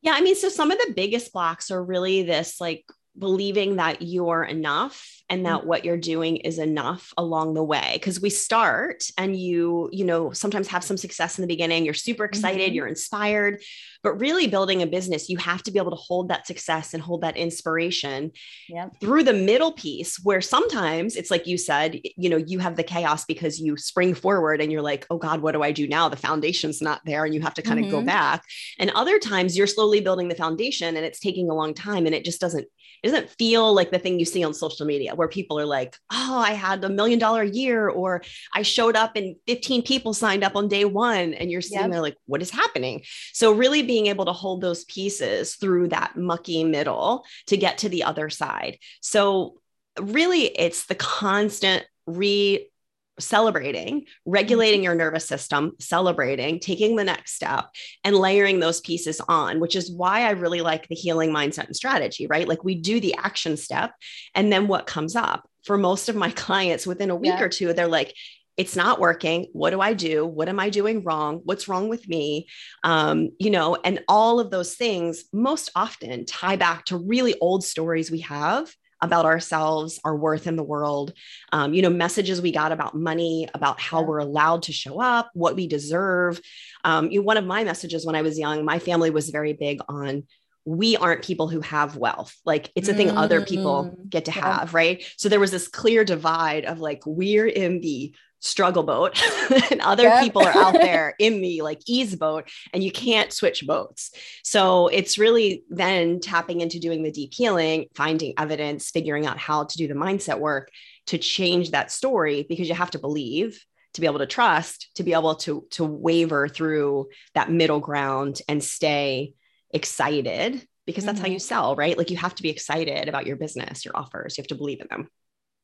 Yeah, 0.02 0.12
I 0.12 0.20
mean, 0.20 0.36
so 0.36 0.48
some 0.48 0.70
of 0.70 0.78
the 0.78 0.92
biggest 0.94 1.32
blocks 1.32 1.70
are 1.70 1.82
really 1.82 2.22
this 2.22 2.60
like 2.60 2.84
believing 3.16 3.76
that 3.76 4.02
you're 4.02 4.42
enough 4.42 5.22
and 5.30 5.46
that 5.46 5.60
mm-hmm. 5.60 5.68
what 5.68 5.84
you're 5.84 5.96
doing 5.96 6.36
is 6.36 6.58
enough 6.58 7.14
along 7.16 7.54
the 7.54 7.62
way 7.62 7.92
because 7.94 8.20
we 8.20 8.28
start 8.28 9.04
and 9.16 9.36
you 9.36 9.88
you 9.92 10.04
know 10.04 10.32
sometimes 10.32 10.68
have 10.68 10.84
some 10.84 10.96
success 10.96 11.38
in 11.38 11.42
the 11.42 11.48
beginning 11.48 11.84
you're 11.84 11.94
super 11.94 12.24
excited 12.24 12.66
mm-hmm. 12.66 12.74
you're 12.74 12.86
inspired 12.86 13.62
but 14.02 14.20
really 14.20 14.46
building 14.46 14.82
a 14.82 14.86
business 14.86 15.30
you 15.30 15.38
have 15.38 15.62
to 15.62 15.70
be 15.70 15.78
able 15.78 15.90
to 15.90 15.96
hold 15.96 16.28
that 16.28 16.46
success 16.46 16.92
and 16.92 17.02
hold 17.02 17.22
that 17.22 17.36
inspiration 17.36 18.32
yep. 18.68 18.90
through 19.00 19.22
the 19.22 19.32
middle 19.32 19.72
piece 19.72 20.18
where 20.22 20.42
sometimes 20.42 21.16
it's 21.16 21.30
like 21.30 21.46
you 21.46 21.56
said 21.56 21.98
you 22.16 22.28
know 22.28 22.36
you 22.36 22.58
have 22.58 22.76
the 22.76 22.82
chaos 22.82 23.24
because 23.24 23.58
you 23.58 23.76
spring 23.76 24.12
forward 24.12 24.60
and 24.60 24.70
you're 24.70 24.82
like 24.82 25.06
oh 25.08 25.18
god 25.18 25.40
what 25.40 25.52
do 25.52 25.62
i 25.62 25.72
do 25.72 25.88
now 25.88 26.08
the 26.08 26.16
foundation's 26.16 26.82
not 26.82 27.00
there 27.06 27.24
and 27.24 27.34
you 27.34 27.40
have 27.40 27.54
to 27.54 27.62
kind 27.62 27.78
mm-hmm. 27.78 27.94
of 27.94 28.00
go 28.00 28.02
back 28.02 28.42
and 28.78 28.90
other 28.90 29.18
times 29.18 29.56
you're 29.56 29.66
slowly 29.66 30.00
building 30.00 30.28
the 30.28 30.34
foundation 30.34 30.96
and 30.96 31.06
it's 31.06 31.20
taking 31.20 31.48
a 31.48 31.54
long 31.54 31.72
time 31.72 32.04
and 32.06 32.14
it 32.14 32.24
just 32.24 32.40
doesn't 32.40 32.66
it 33.04 33.08
doesn't 33.08 33.28
feel 33.28 33.74
like 33.74 33.90
the 33.90 33.98
thing 33.98 34.18
you 34.18 34.24
see 34.24 34.42
on 34.42 34.54
social 34.54 34.86
media 34.86 35.14
where 35.14 35.28
people 35.28 35.60
are 35.60 35.66
like, 35.66 35.94
oh, 36.10 36.38
I 36.38 36.52
had 36.52 36.82
a 36.82 36.88
million 36.88 37.18
dollar 37.18 37.44
year, 37.44 37.86
or 37.86 38.22
I 38.54 38.62
showed 38.62 38.96
up 38.96 39.14
and 39.14 39.36
15 39.46 39.82
people 39.82 40.14
signed 40.14 40.42
up 40.42 40.56
on 40.56 40.68
day 40.68 40.86
one. 40.86 41.34
And 41.34 41.50
you're 41.50 41.60
sitting 41.60 41.80
yep. 41.82 41.90
there 41.90 42.00
like, 42.00 42.16
what 42.24 42.40
is 42.40 42.48
happening? 42.48 43.02
So, 43.34 43.52
really 43.52 43.82
being 43.82 44.06
able 44.06 44.24
to 44.24 44.32
hold 44.32 44.62
those 44.62 44.86
pieces 44.86 45.56
through 45.56 45.88
that 45.88 46.16
mucky 46.16 46.64
middle 46.64 47.26
to 47.48 47.58
get 47.58 47.76
to 47.78 47.90
the 47.90 48.04
other 48.04 48.30
side. 48.30 48.78
So, 49.02 49.58
really, 50.00 50.44
it's 50.44 50.86
the 50.86 50.94
constant 50.94 51.84
re 52.06 52.70
celebrating, 53.18 54.06
regulating 54.24 54.80
mm-hmm. 54.80 54.84
your 54.84 54.94
nervous 54.94 55.26
system, 55.26 55.72
celebrating, 55.78 56.60
taking 56.60 56.96
the 56.96 57.04
next 57.04 57.34
step, 57.34 57.66
and 58.02 58.16
layering 58.16 58.60
those 58.60 58.80
pieces 58.80 59.20
on, 59.28 59.60
which 59.60 59.76
is 59.76 59.90
why 59.90 60.22
I 60.22 60.30
really 60.30 60.60
like 60.60 60.88
the 60.88 60.94
healing 60.94 61.30
mindset 61.30 61.66
and 61.66 61.76
strategy, 61.76 62.26
right? 62.26 62.48
Like 62.48 62.64
we 62.64 62.74
do 62.74 63.00
the 63.00 63.14
action 63.16 63.56
step, 63.56 63.92
and 64.34 64.52
then 64.52 64.68
what 64.68 64.86
comes 64.86 65.16
up 65.16 65.48
for 65.64 65.76
most 65.78 66.08
of 66.08 66.16
my 66.16 66.30
clients 66.36 66.86
within 66.86 67.10
a 67.10 67.16
week 67.16 67.34
yeah. 67.34 67.42
or 67.42 67.48
two, 67.48 67.72
they're 67.72 67.88
like, 67.88 68.14
it's 68.56 68.76
not 68.76 69.00
working. 69.00 69.46
What 69.52 69.70
do 69.70 69.80
I 69.80 69.94
do? 69.94 70.24
What 70.24 70.48
am 70.48 70.60
I 70.60 70.70
doing 70.70 71.02
wrong? 71.02 71.40
What's 71.42 71.66
wrong 71.66 71.88
with 71.88 72.08
me? 72.08 72.46
Um, 72.84 73.30
you 73.40 73.50
know, 73.50 73.76
and 73.84 74.04
all 74.06 74.38
of 74.38 74.50
those 74.50 74.74
things 74.74 75.24
most 75.32 75.70
often 75.74 76.24
tie 76.24 76.54
back 76.54 76.84
to 76.86 76.96
really 76.96 77.34
old 77.40 77.64
stories 77.64 78.12
we 78.12 78.20
have 78.20 78.72
about 79.04 79.26
ourselves, 79.26 80.00
our 80.04 80.16
worth 80.16 80.46
in 80.46 80.56
the 80.56 80.62
world, 80.62 81.12
um, 81.52 81.74
you 81.74 81.82
know, 81.82 81.90
messages 81.90 82.40
we 82.40 82.50
got 82.50 82.72
about 82.72 82.96
money, 82.96 83.48
about 83.54 83.80
how 83.80 84.02
we're 84.02 84.18
allowed 84.18 84.64
to 84.64 84.72
show 84.72 85.00
up, 85.00 85.30
what 85.34 85.54
we 85.54 85.66
deserve. 85.66 86.40
Um, 86.82 87.10
you 87.10 87.20
know, 87.20 87.24
one 87.24 87.36
of 87.36 87.44
my 87.44 87.62
messages 87.64 88.04
when 88.04 88.16
I 88.16 88.22
was 88.22 88.38
young, 88.38 88.64
my 88.64 88.78
family 88.78 89.10
was 89.10 89.30
very 89.30 89.52
big 89.52 89.80
on 89.88 90.24
we 90.66 90.96
aren't 90.96 91.22
people 91.22 91.48
who 91.48 91.60
have 91.60 91.96
wealth. 91.96 92.34
Like 92.46 92.72
it's 92.74 92.88
a 92.88 92.94
thing 92.94 93.08
mm-hmm. 93.08 93.18
other 93.18 93.44
people 93.44 93.84
mm-hmm. 93.84 94.08
get 94.08 94.24
to 94.24 94.30
have, 94.30 94.72
right? 94.72 95.04
So 95.18 95.28
there 95.28 95.40
was 95.40 95.50
this 95.50 95.68
clear 95.68 96.04
divide 96.04 96.64
of 96.64 96.80
like, 96.80 97.02
we're 97.04 97.46
in 97.46 97.80
the 97.80 98.14
struggle 98.44 98.82
boat 98.82 99.20
and 99.70 99.80
other 99.80 100.04
yep. 100.04 100.22
people 100.22 100.42
are 100.42 100.56
out 100.56 100.74
there 100.74 101.14
in 101.18 101.40
the 101.40 101.62
like 101.62 101.80
ease 101.86 102.14
boat 102.14 102.48
and 102.72 102.84
you 102.84 102.92
can't 102.92 103.32
switch 103.32 103.66
boats. 103.66 104.10
So 104.44 104.88
it's 104.88 105.18
really 105.18 105.64
then 105.70 106.20
tapping 106.20 106.60
into 106.60 106.78
doing 106.78 107.02
the 107.02 107.10
deep 107.10 107.32
healing, 107.32 107.86
finding 107.94 108.34
evidence, 108.38 108.90
figuring 108.90 109.26
out 109.26 109.38
how 109.38 109.64
to 109.64 109.76
do 109.76 109.88
the 109.88 109.94
mindset 109.94 110.38
work 110.38 110.68
to 111.06 111.18
change 111.18 111.70
that 111.70 111.90
story 111.90 112.44
because 112.46 112.68
you 112.68 112.74
have 112.74 112.90
to 112.90 112.98
believe 112.98 113.64
to 113.94 114.00
be 114.00 114.06
able 114.06 114.18
to 114.18 114.26
trust 114.26 114.90
to 114.96 115.02
be 115.02 115.12
able 115.12 115.36
to 115.36 115.66
to 115.70 115.84
waver 115.84 116.48
through 116.48 117.08
that 117.34 117.50
middle 117.50 117.80
ground 117.80 118.40
and 118.48 118.62
stay 118.62 119.34
excited 119.70 120.66
because 120.84 121.04
that's 121.04 121.18
mm-hmm. 121.18 121.26
how 121.26 121.32
you 121.32 121.38
sell 121.38 121.76
right 121.76 121.96
like 121.96 122.10
you 122.10 122.16
have 122.16 122.34
to 122.34 122.42
be 122.42 122.50
excited 122.50 123.08
about 123.08 123.24
your 123.26 123.36
business 123.36 123.84
your 123.84 123.96
offers 123.96 124.36
you 124.36 124.42
have 124.42 124.48
to 124.48 124.56
believe 124.56 124.80
in 124.80 124.88
them 124.90 125.08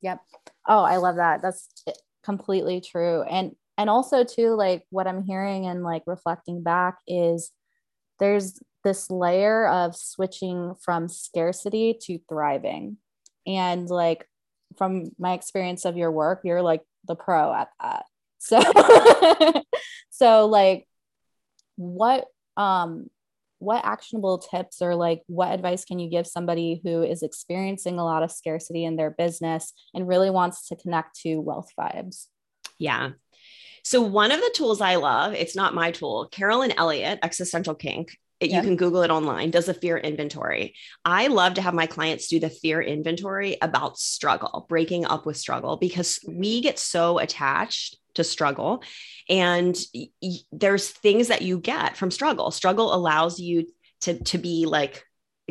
yep 0.01 0.21
oh 0.69 0.85
i 0.85 0.99
love 0.99 1.17
that 1.17 1.43
that's 1.43 1.69
completely 2.23 2.81
true. 2.81 3.23
And 3.23 3.55
and 3.79 3.89
also 3.89 4.25
too 4.25 4.55
like 4.57 4.85
what 4.91 5.07
i'm 5.07 5.23
hearing 5.23 5.65
and 5.65 5.83
like 5.83 6.03
reflecting 6.07 6.63
back 6.63 6.99
is 7.09 7.51
there's 8.19 8.61
this 8.85 9.11
layer 9.11 9.67
of 9.67 9.97
switching 9.97 10.75
from 10.83 11.09
scarcity 11.09 11.99
to 12.03 12.19
thriving. 12.29 12.99
And 13.47 13.89
like 13.89 14.27
from 14.77 15.11
my 15.19 15.33
experience 15.33 15.85
of 15.85 15.97
your 15.97 16.13
work 16.13 16.41
you're 16.45 16.63
like 16.63 16.83
the 17.07 17.15
pro 17.15 17.53
at 17.55 17.69
that. 17.81 18.05
So 18.39 18.61
so 20.11 20.47
like 20.47 20.87
what 21.77 22.27
um 22.57 23.09
what 23.61 23.85
actionable 23.85 24.39
tips 24.39 24.83
or 24.83 24.95
like 24.95 25.23
what 25.27 25.53
advice 25.53 25.85
can 25.85 25.99
you 25.99 26.11
give 26.11 26.27
somebody 26.27 26.81
who 26.83 27.03
is 27.03 27.23
experiencing 27.23 27.99
a 27.99 28.05
lot 28.05 28.23
of 28.23 28.33
scarcity 28.33 28.85
in 28.85 28.97
their 28.97 29.11
business 29.11 29.73
and 29.95 30.09
really 30.09 30.31
wants 30.31 30.69
to 30.69 30.77
connect 30.77 31.21
to 31.21 31.37
wealth 31.37 31.71
vibes? 31.79 32.27
Yeah. 32.79 33.11
So 33.85 34.03
one 34.03 34.33
of 34.33 34.41
the 34.41 34.53
tools 34.55 34.81
I 34.81 34.97
love, 34.97 35.35
it's 35.35 35.57
not 35.57 35.75
my 35.75 35.91
tool, 35.91 36.29
Carolyn 36.31 36.73
Elliott, 36.77 37.21
Existential 37.23 37.75
Kink, 37.75 38.17
it, 38.41 38.51
yeah. 38.51 38.57
you 38.57 38.63
can 38.63 38.77
Google 38.77 39.03
it 39.03 39.11
online, 39.11 39.51
does 39.51 39.69
a 39.69 39.75
fear 39.75 39.99
inventory. 39.99 40.75
I 41.05 41.27
love 41.27 41.55
to 41.55 41.63
have 41.63 41.75
my 41.75 41.87
clients 41.87 42.29
do 42.29 42.41
the 42.41 42.49
fear 42.49 42.81
inventory 42.81 43.59
about 43.61 43.99
struggle, 43.99 44.67
breaking 44.69 45.05
up 45.05 45.27
with 45.27 45.37
struggle, 45.37 45.77
because 45.77 46.19
we 46.27 46.63
get 46.63 46.79
so 46.79 47.19
attached 47.19 47.99
to 48.15 48.25
struggle. 48.25 48.83
And 49.29 49.77
y- 49.95 50.09
there's 50.53 50.89
things 50.89 51.29
that 51.29 51.43
you 51.43 51.59
get 51.59 51.97
from 51.97 52.11
struggle. 52.11 52.51
Struggle 52.51 52.95
allows 52.95 53.39
you 53.39 53.67
to, 54.03 54.23
to 54.25 54.39
be 54.39 54.67
like 54.67 55.05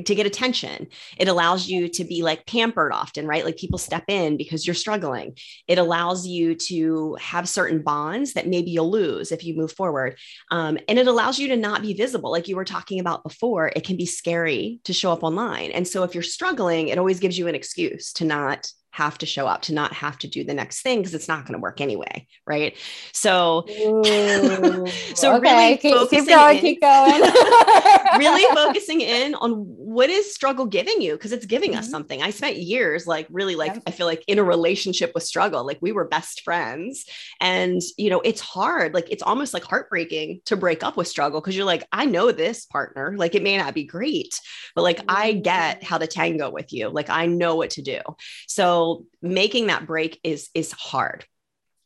to 0.05 0.15
get 0.15 0.25
attention. 0.25 0.87
It 1.17 1.27
allows 1.27 1.67
you 1.67 1.89
to 1.89 2.03
be 2.03 2.21
like 2.21 2.45
pampered 2.45 2.91
often, 2.93 3.27
right? 3.27 3.45
Like 3.45 3.57
people 3.57 3.77
step 3.77 4.05
in 4.07 4.37
because 4.37 4.65
you're 4.65 4.73
struggling. 4.73 5.37
It 5.67 5.77
allows 5.77 6.25
you 6.25 6.55
to 6.55 7.17
have 7.19 7.49
certain 7.49 7.81
bonds 7.81 8.33
that 8.33 8.47
maybe 8.47 8.71
you'll 8.71 8.91
lose 8.91 9.31
if 9.31 9.43
you 9.43 9.55
move 9.55 9.71
forward. 9.71 10.17
Um, 10.51 10.77
and 10.87 10.97
it 10.97 11.07
allows 11.07 11.39
you 11.39 11.49
to 11.49 11.57
not 11.57 11.81
be 11.81 11.93
visible. 11.93 12.31
Like 12.31 12.47
you 12.47 12.55
were 12.55 12.65
talking 12.65 12.99
about 12.99 13.23
before, 13.23 13.71
it 13.75 13.83
can 13.83 13.97
be 13.97 14.05
scary 14.05 14.79
to 14.85 14.93
show 14.93 15.11
up 15.11 15.23
online. 15.23 15.71
And 15.71 15.87
so 15.87 16.03
if 16.03 16.13
you're 16.13 16.23
struggling, 16.23 16.89
it 16.89 16.97
always 16.97 17.19
gives 17.19 17.37
you 17.37 17.47
an 17.47 17.55
excuse 17.55 18.13
to 18.13 18.25
not 18.25 18.71
have 18.91 19.17
to 19.17 19.25
show 19.25 19.45
up 19.45 19.61
to 19.61 19.73
not 19.73 19.93
have 19.93 20.17
to 20.17 20.27
do 20.27 20.43
the 20.43 20.53
next 20.53 20.81
thing 20.81 20.99
because 20.99 21.13
it's 21.13 21.27
not 21.27 21.45
going 21.45 21.53
to 21.53 21.59
work 21.59 21.79
anyway 21.79 22.25
right 22.47 22.75
so 23.13 23.63
so 23.67 25.35
okay. 25.35 25.39
really 25.39 25.77
keep, 25.77 25.93
focusing 25.93 26.25
keep 26.25 26.29
going 26.29 26.55
in, 26.55 26.61
keep 26.61 26.81
going 26.81 27.21
really 28.17 28.55
focusing 28.55 29.01
in 29.01 29.35
on 29.35 29.51
what 29.51 30.09
is 30.09 30.33
struggle 30.33 30.65
giving 30.65 31.01
you 31.01 31.13
because 31.13 31.31
it's 31.31 31.45
giving 31.45 31.71
mm-hmm. 31.71 31.79
us 31.79 31.89
something 31.89 32.21
i 32.21 32.29
spent 32.29 32.57
years 32.57 33.05
like 33.05 33.27
really 33.29 33.55
like 33.55 33.75
yeah. 33.75 33.81
i 33.87 33.91
feel 33.91 34.07
like 34.07 34.23
in 34.27 34.39
a 34.39 34.43
relationship 34.43 35.11
with 35.13 35.23
struggle 35.23 35.65
like 35.65 35.77
we 35.81 35.91
were 35.91 36.05
best 36.05 36.41
friends 36.41 37.05
and 37.39 37.81
you 37.97 38.09
know 38.09 38.21
it's 38.21 38.41
hard 38.41 38.93
like 38.93 39.09
it's 39.11 39.23
almost 39.23 39.53
like 39.53 39.63
heartbreaking 39.63 40.41
to 40.45 40.57
break 40.57 40.83
up 40.83 40.97
with 40.97 41.07
struggle 41.07 41.39
because 41.39 41.55
you're 41.55 41.65
like 41.65 41.85
i 41.91 42.05
know 42.05 42.31
this 42.31 42.65
partner 42.65 43.15
like 43.17 43.35
it 43.35 43.43
may 43.43 43.57
not 43.57 43.73
be 43.73 43.83
great 43.83 44.39
but 44.75 44.81
like 44.81 44.97
mm-hmm. 44.97 45.15
i 45.15 45.33
get 45.33 45.83
how 45.83 45.97
to 45.97 46.07
tango 46.07 46.49
with 46.49 46.73
you 46.73 46.89
like 46.89 47.09
i 47.09 47.27
know 47.27 47.55
what 47.55 47.69
to 47.69 47.81
do 47.81 47.99
so 48.47 48.78
making 49.21 49.67
that 49.67 49.85
break 49.85 50.19
is 50.23 50.49
is 50.53 50.71
hard. 50.71 51.25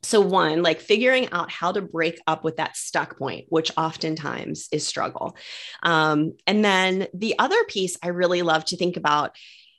So 0.03 0.19
one 0.19 0.63
like 0.63 0.81
figuring 0.81 1.29
out 1.31 1.49
how 1.49 1.71
to 1.71 1.81
break 1.81 2.19
up 2.27 2.43
with 2.43 2.57
that 2.57 2.75
stuck 2.75 3.17
point 3.17 3.45
which 3.49 3.71
oftentimes 3.77 4.67
is 4.71 4.85
struggle. 4.85 5.37
Um, 5.81 6.33
and 6.45 6.63
then 6.63 7.07
the 7.13 7.35
other 7.39 7.63
piece 7.65 7.97
i 8.03 8.09
really 8.09 8.41
love 8.41 8.65
to 8.65 8.77
think 8.77 8.97
about 8.97 9.35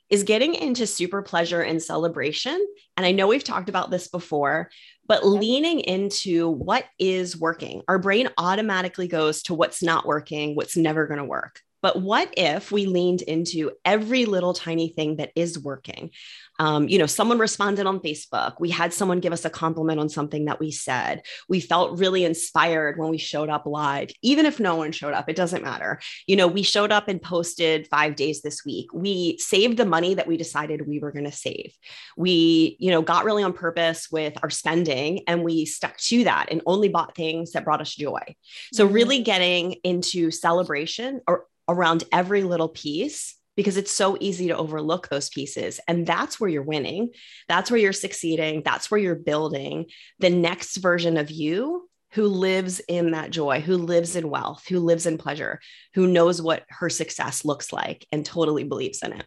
is 0.09 0.21
getting 0.23 0.53
into 0.53 0.85
super 0.85 1.23
pleasure 1.23 1.61
and 1.61 1.81
celebration. 1.81 2.59
And 2.97 3.05
i 3.05 3.11
know 3.11 3.27
we've 3.27 3.43
talked 3.43 3.69
about 3.69 3.91
this 3.91 4.07
before 4.07 4.69
but 5.07 5.23
leaning 5.23 5.81
into 5.81 6.49
what 6.49 6.83
is 6.97 7.37
working. 7.37 7.83
Our 7.87 7.99
brain 7.99 8.27
automatically 8.39 9.07
goes 9.07 9.43
to 9.43 9.53
what's 9.53 9.83
not 9.83 10.07
working 10.07 10.55
what's 10.55 10.75
never 10.75 11.05
going 11.05 11.19
to 11.19 11.25
work 11.25 11.61
but 11.85 12.01
what 12.01 12.33
if 12.35 12.71
we 12.71 12.87
leaned 12.87 13.21
into 13.21 13.69
every 13.85 14.25
little 14.25 14.55
tiny 14.55 14.89
thing 14.89 15.17
that 15.17 15.31
is 15.35 15.59
working? 15.59 16.09
Um, 16.57 16.87
you 16.89 16.97
know, 16.97 17.05
someone 17.05 17.37
responded 17.37 17.85
on 17.85 17.99
Facebook. 17.99 18.55
We 18.59 18.71
had 18.71 18.91
someone 18.91 19.19
give 19.19 19.33
us 19.33 19.45
a 19.45 19.51
compliment 19.51 19.99
on 19.99 20.09
something 20.09 20.45
that 20.45 20.59
we 20.59 20.71
said. 20.71 21.21
We 21.47 21.59
felt 21.59 21.99
really 21.99 22.23
inspired 22.23 22.97
when 22.97 23.11
we 23.11 23.19
showed 23.19 23.49
up 23.49 23.67
live, 23.67 24.09
even 24.23 24.47
if 24.47 24.59
no 24.59 24.77
one 24.77 24.93
showed 24.93 25.13
up, 25.13 25.29
it 25.29 25.35
doesn't 25.35 25.63
matter. 25.63 25.99
You 26.25 26.37
know, 26.37 26.47
we 26.47 26.63
showed 26.63 26.91
up 26.91 27.07
and 27.07 27.21
posted 27.21 27.87
five 27.87 28.15
days 28.15 28.41
this 28.41 28.65
week. 28.65 28.87
We 28.91 29.37
saved 29.37 29.77
the 29.77 29.85
money 29.85 30.15
that 30.15 30.25
we 30.25 30.37
decided 30.37 30.87
we 30.87 30.97
were 30.97 31.11
going 31.11 31.25
to 31.25 31.31
save. 31.31 31.77
We, 32.17 32.77
you 32.79 32.89
know, 32.89 33.03
got 33.03 33.25
really 33.25 33.43
on 33.43 33.53
purpose 33.53 34.09
with 34.09 34.33
our 34.41 34.49
spending 34.49 35.21
and 35.27 35.43
we 35.43 35.65
stuck 35.65 35.97
to 35.97 36.23
that 36.23 36.47
and 36.49 36.63
only 36.65 36.89
bought 36.89 37.15
things 37.15 37.51
that 37.51 37.63
brought 37.63 37.81
us 37.81 37.93
joy. 37.93 38.35
So, 38.73 38.85
mm-hmm. 38.85 38.95
really 38.95 39.21
getting 39.21 39.73
into 39.83 40.31
celebration 40.31 41.21
or 41.27 41.45
around 41.67 42.03
every 42.11 42.43
little 42.43 42.69
piece 42.69 43.35
because 43.55 43.77
it's 43.77 43.91
so 43.91 44.17
easy 44.19 44.47
to 44.47 44.57
overlook 44.57 45.07
those 45.07 45.29
pieces. 45.29 45.79
And 45.87 46.05
that's 46.05 46.39
where 46.39 46.49
you're 46.49 46.61
winning. 46.61 47.11
That's 47.47 47.71
where 47.71 47.79
you're 47.79 47.93
succeeding. 47.93 48.63
That's 48.63 48.91
where 48.91 48.99
you're 48.99 49.15
building 49.15 49.85
the 50.19 50.29
next 50.29 50.77
version 50.77 51.17
of 51.17 51.31
you 51.31 51.89
who 52.11 52.27
lives 52.27 52.79
in 52.87 53.11
that 53.11 53.31
joy, 53.31 53.61
who 53.61 53.77
lives 53.77 54.15
in 54.15 54.29
wealth, 54.29 54.65
who 54.67 54.79
lives 54.79 55.05
in 55.05 55.17
pleasure, 55.17 55.59
who 55.93 56.07
knows 56.07 56.41
what 56.41 56.63
her 56.69 56.89
success 56.89 57.43
looks 57.43 57.73
like 57.73 58.05
and 58.11 58.25
totally 58.25 58.63
believes 58.63 59.01
in 59.01 59.13
it. 59.13 59.25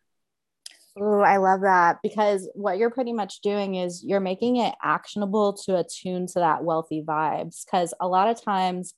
Oh, 1.00 1.21
I 1.21 1.37
love 1.37 1.61
that 1.61 1.99
because 2.02 2.49
what 2.54 2.78
you're 2.78 2.90
pretty 2.90 3.12
much 3.12 3.40
doing 3.40 3.76
is 3.76 4.02
you're 4.02 4.21
making 4.21 4.57
it 4.57 4.75
actionable 4.83 5.52
to 5.64 5.78
attune 5.78 6.26
to 6.28 6.40
that 6.40 6.64
wealthy 6.64 7.04
vibes. 7.07 7.64
Because 7.64 7.95
a 8.00 8.09
lot 8.09 8.30
of 8.30 8.42
times 8.42 8.95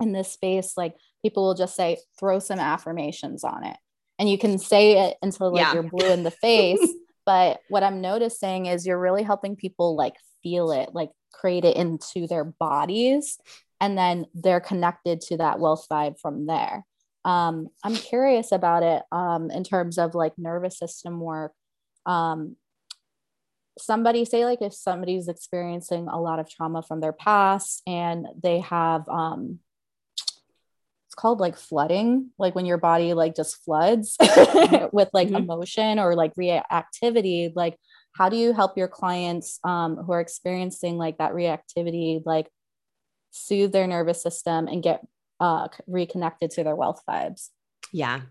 in 0.00 0.12
this 0.12 0.30
space, 0.30 0.74
like 0.76 0.94
people 1.24 1.44
will 1.44 1.54
just 1.54 1.74
say, 1.74 1.98
throw 2.18 2.38
some 2.38 2.58
affirmations 2.58 3.42
on 3.42 3.64
it. 3.64 3.76
And 4.18 4.28
you 4.28 4.38
can 4.38 4.58
say 4.58 5.08
it 5.08 5.16
until 5.22 5.52
like 5.52 5.60
yeah. 5.60 5.72
you're 5.74 5.82
blue 5.82 6.12
in 6.12 6.22
the 6.22 6.30
face. 6.30 6.86
but 7.26 7.60
what 7.68 7.82
I'm 7.82 8.00
noticing 8.00 8.66
is 8.66 8.86
you're 8.86 9.00
really 9.00 9.22
helping 9.22 9.56
people 9.56 9.96
like 9.96 10.14
feel 10.42 10.70
it, 10.70 10.90
like 10.92 11.10
create 11.32 11.64
it 11.64 11.76
into 11.76 12.26
their 12.26 12.44
bodies. 12.44 13.38
And 13.80 13.98
then 13.98 14.26
they're 14.34 14.60
connected 14.60 15.20
to 15.22 15.38
that 15.38 15.58
wealth 15.58 15.86
vibe 15.90 16.20
from 16.20 16.46
there 16.46 16.84
um, 17.24 17.68
i'm 17.82 17.94
curious 17.94 18.52
about 18.52 18.82
it 18.82 19.02
um, 19.12 19.50
in 19.50 19.64
terms 19.64 19.98
of 19.98 20.14
like 20.14 20.32
nervous 20.36 20.78
system 20.78 21.20
work 21.20 21.52
um, 22.06 22.56
somebody 23.78 24.24
say 24.24 24.44
like 24.44 24.62
if 24.62 24.74
somebody's 24.74 25.28
experiencing 25.28 26.08
a 26.08 26.20
lot 26.20 26.38
of 26.38 26.48
trauma 26.48 26.82
from 26.82 27.00
their 27.00 27.12
past 27.12 27.82
and 27.86 28.26
they 28.42 28.60
have 28.60 29.08
um, 29.08 29.58
it's 31.14 31.20
called 31.20 31.38
like 31.38 31.56
flooding 31.56 32.30
like 32.38 32.54
when 32.54 32.66
your 32.66 32.78
body 32.78 33.14
like 33.14 33.36
just 33.36 33.62
floods 33.64 34.16
with 34.92 35.08
like 35.12 35.28
mm-hmm. 35.28 35.36
emotion 35.36 35.98
or 36.00 36.14
like 36.16 36.34
reactivity 36.34 37.52
like 37.54 37.78
how 38.16 38.28
do 38.28 38.36
you 38.36 38.52
help 38.52 38.76
your 38.76 38.88
clients 38.88 39.60
um, 39.64 39.96
who 39.96 40.12
are 40.12 40.20
experiencing 40.20 40.96
like 40.96 41.18
that 41.18 41.32
reactivity 41.32 42.20
like 42.26 42.48
soothe 43.34 43.72
their 43.72 43.86
nervous 43.86 44.22
system 44.22 44.68
and 44.68 44.82
get 44.82 45.04
uh, 45.40 45.68
reconnected 45.86 46.50
to 46.52 46.64
their 46.64 46.76
wealth 46.76 47.02
vibes. 47.08 47.50
Yeah. 47.92 48.22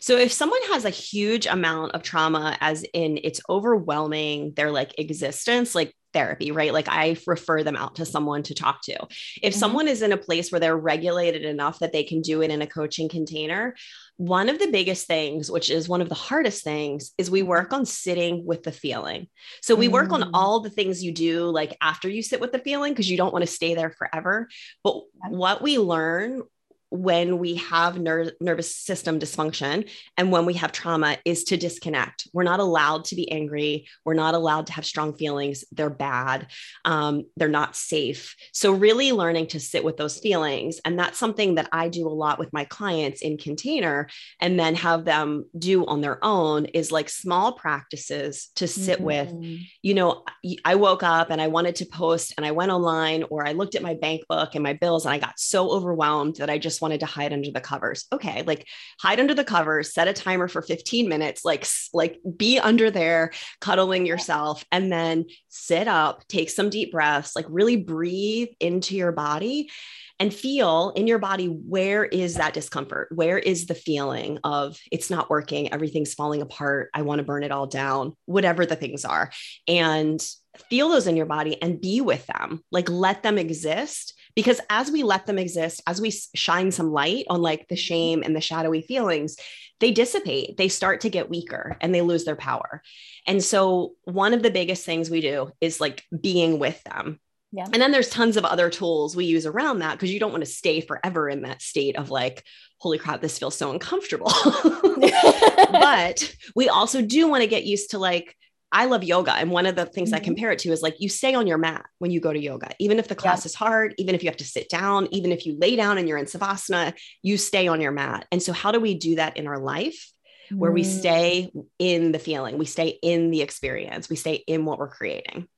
So 0.00 0.16
if 0.16 0.32
someone 0.32 0.60
has 0.72 0.84
a 0.84 0.90
huge 0.90 1.46
amount 1.46 1.92
of 1.92 2.02
trauma, 2.02 2.56
as 2.60 2.82
in 2.94 3.20
it's 3.22 3.40
overwhelming 3.48 4.54
their 4.54 4.70
like 4.70 4.98
existence, 4.98 5.74
like 5.74 5.94
therapy, 6.12 6.50
right? 6.50 6.72
Like 6.72 6.88
I 6.88 7.16
refer 7.26 7.62
them 7.62 7.76
out 7.76 7.96
to 7.96 8.06
someone 8.06 8.42
to 8.44 8.54
talk 8.54 8.82
to. 8.82 8.94
If 9.42 9.52
mm-hmm. 9.52 9.58
someone 9.58 9.88
is 9.88 10.02
in 10.02 10.12
a 10.12 10.16
place 10.16 10.50
where 10.50 10.60
they're 10.60 10.76
regulated 10.76 11.44
enough 11.44 11.78
that 11.80 11.92
they 11.92 12.04
can 12.04 12.20
do 12.20 12.42
it 12.42 12.50
in 12.50 12.62
a 12.62 12.66
coaching 12.66 13.08
container, 13.08 13.74
one 14.16 14.48
of 14.48 14.58
the 14.58 14.70
biggest 14.70 15.06
things, 15.06 15.50
which 15.50 15.70
is 15.70 15.88
one 15.88 16.02
of 16.02 16.08
the 16.08 16.14
hardest 16.14 16.62
things, 16.62 17.12
is 17.16 17.30
we 17.30 17.42
work 17.42 17.72
on 17.72 17.86
sitting 17.86 18.44
with 18.44 18.62
the 18.62 18.72
feeling. 18.72 19.28
So 19.62 19.74
we 19.74 19.88
mm. 19.88 19.92
work 19.92 20.12
on 20.12 20.22
mm. 20.22 20.30
all 20.34 20.60
the 20.60 20.70
things 20.70 21.02
you 21.02 21.12
do 21.12 21.44
like 21.46 21.76
after 21.80 22.08
you 22.08 22.22
sit 22.22 22.40
with 22.40 22.52
the 22.52 22.58
feeling 22.58 22.92
because 22.92 23.10
you 23.10 23.16
don't 23.16 23.32
want 23.32 23.44
to 23.44 23.50
stay 23.50 23.74
there 23.74 23.90
forever. 23.90 24.48
But 24.84 25.02
what 25.28 25.62
we 25.62 25.78
learn 25.78 26.42
when 26.90 27.38
we 27.38 27.54
have 27.54 27.98
ner- 27.98 28.32
nervous 28.40 28.74
system 28.74 29.18
dysfunction 29.18 29.88
and 30.16 30.32
when 30.32 30.44
we 30.44 30.54
have 30.54 30.72
trauma 30.72 31.16
is 31.24 31.44
to 31.44 31.56
disconnect. 31.56 32.28
We're 32.32 32.42
not 32.42 32.60
allowed 32.60 33.04
to 33.06 33.14
be 33.14 33.30
angry. 33.30 33.86
We're 34.04 34.14
not 34.14 34.34
allowed 34.34 34.66
to 34.66 34.72
have 34.72 34.84
strong 34.84 35.14
feelings. 35.14 35.64
They're 35.72 35.90
bad. 35.90 36.48
Um, 36.84 37.24
they're 37.36 37.48
not 37.48 37.76
safe. 37.76 38.34
So, 38.52 38.72
really 38.72 39.12
learning 39.12 39.48
to 39.48 39.60
sit 39.60 39.84
with 39.84 39.96
those 39.96 40.18
feelings. 40.18 40.80
And 40.84 40.98
that's 40.98 41.18
something 41.18 41.54
that 41.54 41.68
I 41.72 41.88
do 41.88 42.06
a 42.06 42.10
lot 42.10 42.38
with 42.38 42.52
my 42.52 42.64
clients 42.64 43.22
in 43.22 43.38
container 43.38 44.08
and 44.40 44.58
then 44.58 44.74
have 44.74 45.04
them 45.04 45.44
do 45.56 45.86
on 45.86 46.00
their 46.00 46.22
own 46.24 46.66
is 46.66 46.90
like 46.90 47.08
small 47.08 47.52
practices 47.52 48.50
to 48.56 48.66
sit 48.66 48.98
mm-hmm. 48.98 49.04
with. 49.04 49.58
You 49.82 49.94
know, 49.94 50.24
I 50.64 50.74
woke 50.74 51.02
up 51.02 51.30
and 51.30 51.40
I 51.40 51.48
wanted 51.48 51.76
to 51.76 51.86
post 51.86 52.34
and 52.36 52.44
I 52.44 52.50
went 52.50 52.72
online 52.72 53.24
or 53.30 53.46
I 53.46 53.52
looked 53.52 53.74
at 53.74 53.82
my 53.82 53.94
bank 53.94 54.22
book 54.28 54.54
and 54.54 54.62
my 54.62 54.72
bills 54.72 55.04
and 55.04 55.14
I 55.14 55.18
got 55.18 55.38
so 55.38 55.70
overwhelmed 55.70 56.36
that 56.36 56.50
I 56.50 56.58
just 56.80 56.82
wanted 56.82 57.00
to 57.00 57.06
hide 57.06 57.32
under 57.32 57.50
the 57.50 57.60
covers. 57.60 58.06
Okay, 58.12 58.42
like 58.42 58.66
hide 58.98 59.20
under 59.20 59.34
the 59.34 59.44
covers, 59.44 59.92
set 59.92 60.08
a 60.08 60.12
timer 60.12 60.48
for 60.48 60.62
15 60.62 61.08
minutes, 61.08 61.44
like 61.44 61.66
like 61.92 62.18
be 62.36 62.58
under 62.58 62.90
there 62.90 63.32
cuddling 63.60 64.06
yourself 64.06 64.64
and 64.72 64.90
then 64.90 65.26
sit 65.48 65.88
up, 65.88 66.26
take 66.28 66.48
some 66.48 66.70
deep 66.70 66.92
breaths, 66.92 67.36
like 67.36 67.46
really 67.48 67.76
breathe 67.76 68.48
into 68.60 68.96
your 68.96 69.12
body 69.12 69.70
and 70.18 70.32
feel 70.32 70.92
in 70.96 71.06
your 71.06 71.18
body 71.18 71.46
where 71.46 72.04
is 72.04 72.34
that 72.34 72.54
discomfort? 72.54 73.08
Where 73.14 73.38
is 73.38 73.66
the 73.66 73.74
feeling 73.74 74.38
of 74.44 74.78
it's 74.90 75.10
not 75.10 75.30
working, 75.30 75.72
everything's 75.72 76.14
falling 76.14 76.42
apart, 76.42 76.90
I 76.94 77.02
want 77.02 77.18
to 77.18 77.24
burn 77.24 77.42
it 77.42 77.52
all 77.52 77.66
down, 77.66 78.14
whatever 78.26 78.66
the 78.66 78.76
things 78.76 79.04
are. 79.04 79.30
And 79.66 80.22
feel 80.68 80.88
those 80.88 81.06
in 81.06 81.16
your 81.16 81.26
body 81.26 81.60
and 81.62 81.80
be 81.80 82.00
with 82.00 82.26
them, 82.26 82.62
like 82.70 82.88
let 82.88 83.22
them 83.22 83.38
exist 83.38 84.14
because 84.34 84.60
as 84.70 84.90
we 84.90 85.02
let 85.02 85.26
them 85.26 85.38
exist 85.38 85.82
as 85.86 86.00
we 86.00 86.10
shine 86.34 86.70
some 86.70 86.92
light 86.92 87.24
on 87.28 87.42
like 87.42 87.68
the 87.68 87.76
shame 87.76 88.22
and 88.22 88.34
the 88.34 88.40
shadowy 88.40 88.82
feelings 88.82 89.36
they 89.80 89.90
dissipate 89.90 90.56
they 90.56 90.68
start 90.68 91.00
to 91.00 91.10
get 91.10 91.30
weaker 91.30 91.76
and 91.80 91.94
they 91.94 92.02
lose 92.02 92.24
their 92.24 92.36
power 92.36 92.82
and 93.26 93.42
so 93.42 93.92
one 94.04 94.34
of 94.34 94.42
the 94.42 94.50
biggest 94.50 94.84
things 94.84 95.10
we 95.10 95.20
do 95.20 95.50
is 95.60 95.80
like 95.80 96.04
being 96.20 96.58
with 96.58 96.82
them 96.84 97.18
yeah. 97.52 97.66
And 97.72 97.82
then 97.82 97.90
there's 97.90 98.08
tons 98.08 98.36
of 98.36 98.44
other 98.44 98.70
tools 98.70 99.16
we 99.16 99.24
use 99.24 99.44
around 99.44 99.80
that 99.80 99.94
because 99.94 100.12
you 100.12 100.20
don't 100.20 100.30
want 100.30 100.44
to 100.44 100.50
stay 100.50 100.80
forever 100.80 101.28
in 101.28 101.42
that 101.42 101.62
state 101.62 101.96
of 101.96 102.08
like, 102.08 102.44
holy 102.78 102.96
crap, 102.96 103.20
this 103.20 103.38
feels 103.38 103.56
so 103.56 103.72
uncomfortable. 103.72 104.30
but 105.72 106.32
we 106.54 106.68
also 106.68 107.02
do 107.02 107.28
want 107.28 107.42
to 107.42 107.48
get 107.48 107.64
used 107.64 107.90
to 107.90 107.98
like 107.98 108.36
I 108.72 108.86
love 108.86 109.02
yoga. 109.02 109.32
And 109.32 109.50
one 109.50 109.66
of 109.66 109.74
the 109.74 109.86
things 109.86 110.10
mm-hmm. 110.10 110.16
I 110.16 110.20
compare 110.20 110.52
it 110.52 110.60
to 110.60 110.70
is 110.70 110.82
like 110.82 111.00
you 111.00 111.08
stay 111.08 111.34
on 111.34 111.46
your 111.46 111.58
mat 111.58 111.86
when 111.98 112.10
you 112.10 112.20
go 112.20 112.32
to 112.32 112.38
yoga, 112.38 112.70
even 112.78 112.98
if 112.98 113.08
the 113.08 113.14
class 113.14 113.44
yeah. 113.44 113.48
is 113.48 113.54
hard, 113.54 113.94
even 113.98 114.14
if 114.14 114.22
you 114.22 114.28
have 114.28 114.36
to 114.38 114.44
sit 114.44 114.68
down, 114.68 115.08
even 115.10 115.32
if 115.32 115.46
you 115.46 115.58
lay 115.58 115.76
down 115.76 115.98
and 115.98 116.08
you're 116.08 116.18
in 116.18 116.26
Savasana, 116.26 116.94
you 117.22 117.36
stay 117.36 117.66
on 117.66 117.80
your 117.80 117.92
mat. 117.92 118.26
And 118.30 118.42
so, 118.42 118.52
how 118.52 118.70
do 118.72 118.80
we 118.80 118.94
do 118.94 119.16
that 119.16 119.36
in 119.36 119.46
our 119.46 119.58
life 119.58 120.10
where 120.50 120.70
mm. 120.70 120.74
we 120.74 120.84
stay 120.84 121.50
in 121.78 122.12
the 122.12 122.18
feeling, 122.18 122.58
we 122.58 122.66
stay 122.66 122.98
in 123.02 123.30
the 123.30 123.42
experience, 123.42 124.08
we 124.08 124.16
stay 124.16 124.34
in 124.34 124.64
what 124.64 124.78
we're 124.78 124.88
creating? 124.88 125.48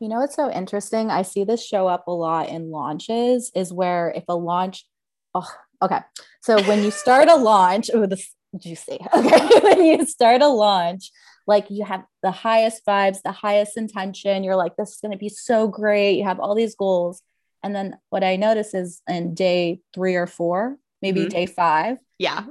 You 0.00 0.08
know, 0.08 0.22
it's 0.22 0.36
so 0.36 0.50
interesting. 0.50 1.10
I 1.10 1.22
see 1.22 1.44
this 1.44 1.64
show 1.64 1.88
up 1.88 2.06
a 2.06 2.12
lot 2.12 2.48
in 2.48 2.70
launches, 2.70 3.50
is 3.54 3.72
where 3.72 4.12
if 4.14 4.24
a 4.28 4.34
launch, 4.34 4.86
oh, 5.34 5.48
okay. 5.82 6.00
So 6.40 6.62
when 6.62 6.82
you 6.82 6.90
start 6.90 7.28
a 7.28 7.36
launch, 7.36 7.90
oh, 7.92 8.06
this 8.06 8.32
juicy. 8.56 8.98
Okay. 9.14 9.60
when 9.62 9.84
you 9.84 10.06
start 10.06 10.42
a 10.42 10.48
launch, 10.48 11.10
like 11.48 11.70
you 11.70 11.84
have 11.84 12.04
the 12.22 12.30
highest 12.30 12.84
vibes, 12.86 13.22
the 13.22 13.32
highest 13.32 13.76
intention. 13.76 14.44
You're 14.44 14.54
like, 14.54 14.76
this 14.76 14.90
is 14.90 15.00
going 15.00 15.12
to 15.12 15.18
be 15.18 15.30
so 15.30 15.66
great. 15.66 16.18
You 16.18 16.24
have 16.24 16.38
all 16.38 16.54
these 16.54 16.76
goals. 16.76 17.22
And 17.64 17.74
then 17.74 17.96
what 18.10 18.22
I 18.22 18.36
notice 18.36 18.74
is 18.74 19.02
in 19.08 19.34
day 19.34 19.80
three 19.94 20.14
or 20.14 20.26
four, 20.26 20.76
maybe 21.02 21.20
mm-hmm. 21.22 21.30
day 21.30 21.46
five. 21.46 21.96
Yeah. 22.18 22.44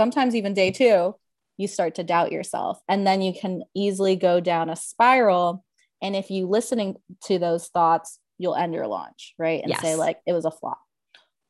Sometimes 0.00 0.34
even 0.34 0.54
day 0.54 0.70
two, 0.72 1.14
you 1.58 1.68
start 1.68 1.96
to 1.96 2.02
doubt 2.02 2.32
yourself. 2.32 2.80
And 2.88 3.06
then 3.06 3.20
you 3.20 3.34
can 3.38 3.62
easily 3.74 4.16
go 4.16 4.40
down 4.40 4.70
a 4.70 4.76
spiral. 4.76 5.62
And 6.00 6.16
if 6.16 6.30
you 6.30 6.48
listening 6.48 6.96
to 7.24 7.38
those 7.38 7.68
thoughts, 7.68 8.18
you'll 8.38 8.56
end 8.56 8.72
your 8.72 8.86
launch, 8.86 9.34
right? 9.38 9.60
And 9.62 9.68
yes. 9.68 9.82
say, 9.82 9.96
like, 9.96 10.18
it 10.26 10.32
was 10.32 10.46
a 10.46 10.50
flop. 10.50 10.80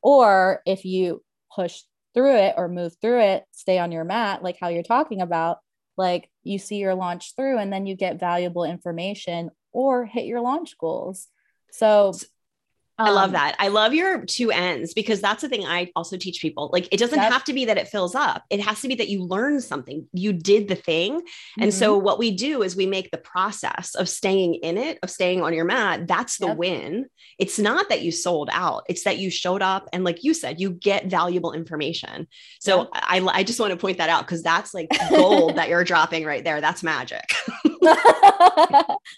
Or 0.03 0.61
if 0.65 0.83
you 0.83 1.23
push 1.55 1.83
through 2.13 2.35
it 2.35 2.55
or 2.57 2.67
move 2.67 2.93
through 3.01 3.21
it, 3.21 3.45
stay 3.53 3.79
on 3.79 3.93
your 3.93 4.03
mat, 4.03 4.43
like 4.43 4.57
how 4.59 4.67
you're 4.67 4.83
talking 4.83 5.21
about, 5.21 5.59
like 5.97 6.29
you 6.43 6.57
see 6.57 6.77
your 6.77 6.95
launch 6.95 7.35
through 7.35 7.57
and 7.57 7.71
then 7.71 7.85
you 7.85 7.95
get 7.95 8.19
valuable 8.19 8.63
information 8.63 9.49
or 9.71 10.05
hit 10.05 10.25
your 10.25 10.41
launch 10.41 10.77
goals. 10.77 11.27
So 11.71 12.13
I 13.05 13.09
love 13.11 13.29
um, 13.29 13.33
that. 13.33 13.55
I 13.59 13.67
love 13.69 13.93
your 13.93 14.25
two 14.25 14.51
ends 14.51 14.93
because 14.93 15.21
that's 15.21 15.41
the 15.41 15.49
thing 15.49 15.65
I 15.65 15.91
also 15.95 16.17
teach 16.17 16.41
people. 16.41 16.69
Like 16.71 16.87
it 16.91 16.97
doesn't 16.97 17.19
have 17.19 17.43
to 17.45 17.53
be 17.53 17.65
that 17.65 17.77
it 17.77 17.87
fills 17.87 18.15
up. 18.15 18.43
It 18.49 18.59
has 18.61 18.81
to 18.81 18.87
be 18.87 18.95
that 18.95 19.09
you 19.09 19.23
learn 19.23 19.61
something. 19.61 20.07
You 20.13 20.33
did 20.33 20.67
the 20.67 20.75
thing. 20.75 21.21
Mm-hmm. 21.21 21.63
And 21.63 21.73
so 21.73 21.95
mm-hmm. 21.95 22.05
what 22.05 22.19
we 22.19 22.31
do 22.31 22.63
is 22.63 22.75
we 22.75 22.85
make 22.85 23.11
the 23.11 23.17
process 23.17 23.95
of 23.95 24.09
staying 24.09 24.55
in 24.55 24.77
it, 24.77 24.99
of 25.03 25.09
staying 25.09 25.41
on 25.41 25.53
your 25.53 25.65
mat, 25.65 26.07
that's 26.07 26.37
the 26.37 26.47
yep. 26.47 26.57
win. 26.57 27.05
It's 27.37 27.59
not 27.59 27.89
that 27.89 28.01
you 28.01 28.11
sold 28.11 28.49
out. 28.51 28.83
It's 28.87 29.03
that 29.03 29.17
you 29.17 29.29
showed 29.29 29.61
up 29.61 29.89
and 29.93 30.03
like 30.03 30.23
you 30.23 30.33
said, 30.33 30.59
you 30.59 30.71
get 30.71 31.07
valuable 31.07 31.53
information. 31.53 32.27
So 32.59 32.79
yep. 32.79 32.89
I 32.93 33.19
I 33.31 33.43
just 33.43 33.59
want 33.59 33.71
to 33.71 33.77
point 33.77 33.97
that 33.97 34.09
out 34.09 34.25
because 34.25 34.43
that's 34.43 34.73
like 34.73 34.89
gold 35.09 35.55
that 35.55 35.69
you're 35.69 35.83
dropping 35.83 36.25
right 36.25 36.43
there. 36.43 36.61
That's 36.61 36.83
magic. 36.83 37.33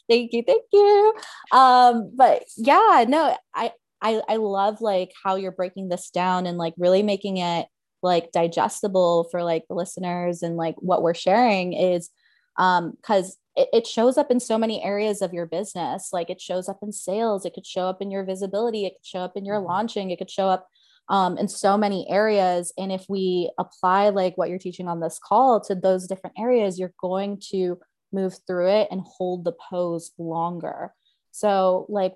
thank 0.10 0.34
you, 0.34 0.43
thank 0.46 0.63
you. 0.72 1.13
Um, 1.52 2.12
but 2.15 2.43
yeah, 2.58 3.06
no, 3.08 3.36
I 3.56 3.72
I 4.02 4.22
I 4.28 4.36
love 4.38 4.82
like 4.82 5.12
how 5.24 5.36
you're 5.36 5.52
breaking 5.52 5.89
this 5.89 6.10
down 6.10 6.46
and 6.46 6.58
like 6.58 6.74
really 6.78 7.04
making 7.04 7.38
it 7.38 7.68
like 8.02 8.32
digestible 8.32 9.30
for 9.32 9.44
like 9.44 9.63
the 9.68 9.76
listeners 9.76 10.44
and 10.44 10.58
like 10.58 10.76
what 10.80 11.02
we're 11.02 11.13
sharing 11.13 11.74
is 11.74 12.10
um 12.58 12.92
because 12.92 13.38
it, 13.56 13.70
it 13.72 13.88
shows 13.88 14.18
up 14.18 14.30
in 14.30 14.39
so 14.39 14.58
many 14.58 14.84
areas 14.84 15.22
of 15.22 15.34
your 15.34 15.46
business 15.46 16.10
like 16.12 16.30
it 16.30 16.42
shows 16.42 16.68
up 16.68 16.80
in 16.84 16.92
sales 16.92 17.46
it 17.46 17.54
could 17.54 17.66
show 17.66 17.88
up 17.88 18.02
in 18.02 18.12
your 18.12 18.26
visibility 18.26 18.86
it 18.86 18.96
could 18.98 19.06
show 19.06 19.20
up 19.20 19.38
in 19.38 19.46
your 19.46 19.58
mm-hmm. 19.58 19.68
launching 19.68 20.12
it 20.12 20.18
could 20.18 20.30
show 20.30 20.50
up 20.50 20.68
um, 21.10 21.38
in 21.38 21.48
so 21.48 21.78
many 21.78 22.10
areas. 22.10 22.74
And 22.78 22.92
if 22.92 23.06
we 23.10 23.52
apply 23.58 24.10
like 24.10 24.38
what 24.38 24.50
you're 24.50 24.60
teaching 24.60 24.88
on 24.88 25.00
this 25.00 25.20
call 25.24 25.62
to 25.62 25.76
those 25.76 26.08
different 26.08 26.38
areas, 26.39 26.80
you're 26.80 26.94
going 27.00 27.42
to 27.52 27.80
move 28.12 28.36
through 28.48 28.70
it 28.70 28.88
and 28.92 29.02
hold 29.02 29.44
the 29.44 29.54
pose 29.70 30.12
longer. 30.18 30.94
So, 31.32 31.86
like, 31.89 32.13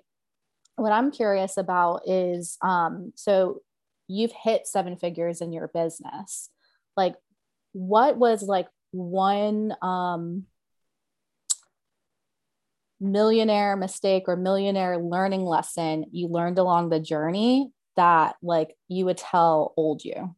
what 0.78 0.92
I'm 0.92 1.10
curious 1.10 1.56
about 1.56 2.02
is 2.06 2.56
um, 2.62 3.12
so 3.16 3.60
you've 4.06 4.32
hit 4.32 4.66
seven 4.66 4.96
figures 4.96 5.40
in 5.40 5.52
your 5.52 5.68
business. 5.68 6.50
Like, 6.96 7.14
what 7.72 8.16
was 8.16 8.42
like 8.42 8.68
one 8.90 9.74
um, 9.82 10.44
millionaire 13.00 13.76
mistake 13.76 14.24
or 14.26 14.36
millionaire 14.36 14.98
learning 14.98 15.44
lesson 15.44 16.06
you 16.10 16.28
learned 16.28 16.58
along 16.58 16.88
the 16.88 17.00
journey 17.00 17.70
that 17.96 18.36
like 18.42 18.74
you 18.88 19.04
would 19.04 19.18
tell 19.18 19.74
old 19.76 20.04
you? 20.04 20.34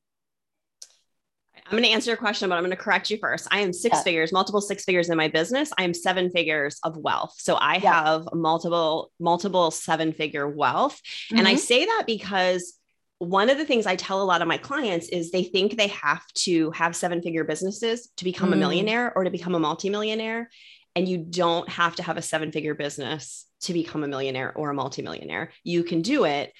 I'm 1.70 1.76
going 1.76 1.88
to 1.88 1.94
answer 1.94 2.10
your 2.10 2.16
question, 2.16 2.48
but 2.48 2.56
I'm 2.56 2.64
going 2.64 2.76
to 2.76 2.76
correct 2.76 3.10
you 3.10 3.18
first. 3.18 3.46
I 3.52 3.60
am 3.60 3.72
six 3.72 3.98
yeah. 3.98 4.02
figures, 4.02 4.32
multiple 4.32 4.60
six 4.60 4.84
figures 4.84 5.08
in 5.08 5.16
my 5.16 5.28
business. 5.28 5.72
I 5.78 5.84
am 5.84 5.94
seven 5.94 6.28
figures 6.28 6.80
of 6.82 6.96
wealth. 6.96 7.34
So 7.38 7.54
I 7.54 7.76
yeah. 7.76 8.04
have 8.04 8.28
multiple, 8.32 9.12
multiple 9.20 9.70
seven 9.70 10.12
figure 10.12 10.48
wealth. 10.48 11.00
Mm-hmm. 11.00 11.38
And 11.38 11.46
I 11.46 11.52
mm-hmm. 11.52 11.60
say 11.60 11.84
that 11.84 12.04
because 12.06 12.74
one 13.18 13.50
of 13.50 13.58
the 13.58 13.64
things 13.64 13.86
I 13.86 13.94
tell 13.94 14.20
a 14.20 14.24
lot 14.24 14.42
of 14.42 14.48
my 14.48 14.56
clients 14.56 15.10
is 15.10 15.30
they 15.30 15.44
think 15.44 15.76
they 15.76 15.88
have 15.88 16.26
to 16.38 16.72
have 16.72 16.96
seven 16.96 17.22
figure 17.22 17.44
businesses 17.44 18.08
to 18.16 18.24
become 18.24 18.50
mm. 18.50 18.54
a 18.54 18.56
millionaire 18.56 19.12
or 19.14 19.24
to 19.24 19.30
become 19.30 19.54
a 19.54 19.60
multimillionaire. 19.60 20.50
And 20.96 21.06
you 21.06 21.18
don't 21.18 21.68
have 21.68 21.94
to 21.96 22.02
have 22.02 22.16
a 22.16 22.22
seven 22.22 22.50
figure 22.50 22.74
business 22.74 23.46
to 23.60 23.74
become 23.74 24.02
a 24.02 24.08
millionaire 24.08 24.52
or 24.56 24.70
a 24.70 24.74
multimillionaire. 24.74 25.52
You 25.62 25.84
can 25.84 26.02
do 26.02 26.24
it 26.24 26.52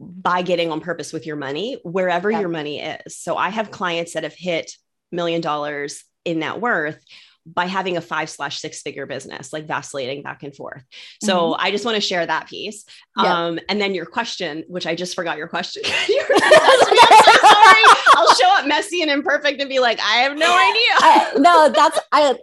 by 0.00 0.40
getting 0.42 0.72
on 0.72 0.80
purpose 0.80 1.12
with 1.12 1.26
your 1.26 1.36
money 1.36 1.78
wherever 1.84 2.30
yeah. 2.30 2.40
your 2.40 2.48
money 2.48 2.80
is. 2.80 3.16
So 3.16 3.36
I 3.36 3.50
have 3.50 3.70
clients 3.70 4.14
that 4.14 4.22
have 4.22 4.34
hit 4.34 4.72
million 5.12 5.42
dollars 5.42 6.04
in 6.24 6.38
net 6.38 6.60
worth 6.60 7.04
by 7.46 7.66
having 7.66 7.96
a 7.96 8.00
five 8.00 8.30
slash 8.30 8.60
six 8.60 8.80
figure 8.82 9.06
business, 9.06 9.52
like 9.52 9.66
vacillating 9.66 10.22
back 10.22 10.42
and 10.42 10.54
forth. 10.54 10.82
So 11.22 11.52
mm-hmm. 11.52 11.60
I 11.66 11.70
just 11.70 11.84
want 11.84 11.96
to 11.96 12.00
share 12.00 12.24
that 12.24 12.48
piece. 12.48 12.84
Yeah. 13.16 13.46
Um, 13.46 13.58
and 13.68 13.80
then 13.80 13.94
your 13.94 14.06
question, 14.06 14.64
which 14.68 14.86
I 14.86 14.94
just 14.94 15.14
forgot 15.14 15.36
your 15.36 15.48
question. 15.48 15.82
I'm 15.86 15.94
so 15.98 17.48
sorry. 17.48 17.82
I'll 18.14 18.34
show 18.34 18.58
up 18.58 18.66
messy 18.66 19.02
and 19.02 19.10
imperfect 19.10 19.60
and 19.60 19.68
be 19.68 19.80
like, 19.80 20.00
I 20.00 20.18
have 20.18 20.36
no 20.36 20.46
idea. 20.46 20.90
I, 20.98 21.32
no, 21.36 21.68
that's 21.74 21.98
I 22.12 22.36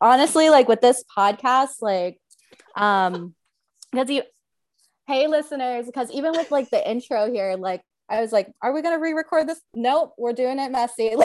honestly 0.00 0.50
like 0.50 0.68
with 0.68 0.80
this 0.80 1.04
podcast, 1.16 1.80
like 1.80 2.18
um 2.74 3.34
because 3.90 4.08
you 4.08 4.22
hey 5.06 5.26
listeners, 5.26 5.86
because 5.86 6.10
even 6.10 6.32
with 6.32 6.50
like 6.50 6.70
the 6.70 6.90
intro 6.90 7.30
here, 7.30 7.56
like 7.56 7.82
I 8.08 8.20
was 8.20 8.32
like, 8.32 8.52
are 8.62 8.72
we 8.72 8.82
gonna 8.82 8.98
re-record 8.98 9.48
this? 9.48 9.60
Nope, 9.74 10.14
we're 10.18 10.32
doing 10.32 10.58
it 10.58 10.70
messy. 10.70 11.10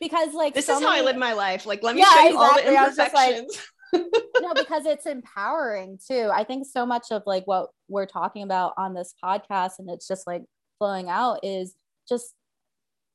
because 0.00 0.34
like 0.34 0.54
this 0.54 0.66
so 0.66 0.74
is 0.76 0.80
many... 0.80 0.92
how 0.92 1.02
I 1.02 1.04
live 1.04 1.16
my 1.16 1.34
life. 1.34 1.66
Like, 1.66 1.82
let 1.82 1.94
me 1.94 2.02
yeah, 2.02 2.08
show 2.10 2.20
you 2.20 2.34
exactly. 2.34 2.46
all 2.46 2.54
the 2.54 2.68
imperfections. 2.68 3.58
Like, 3.92 4.04
no, 4.40 4.54
because 4.54 4.86
it's 4.86 5.06
empowering 5.06 5.98
too. 6.06 6.30
I 6.32 6.44
think 6.44 6.66
so 6.66 6.86
much 6.86 7.06
of 7.10 7.22
like 7.26 7.46
what 7.46 7.70
we're 7.88 8.06
talking 8.06 8.42
about 8.42 8.72
on 8.76 8.94
this 8.94 9.14
podcast 9.22 9.72
and 9.78 9.90
it's 9.90 10.06
just 10.06 10.26
like 10.26 10.42
flowing 10.78 11.08
out 11.08 11.40
is 11.42 11.74
just 12.08 12.34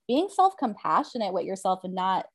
being 0.08 0.28
self-compassionate 0.34 1.34
with 1.34 1.46
yourself 1.46 1.80
and 1.84 1.96
not 1.96 2.26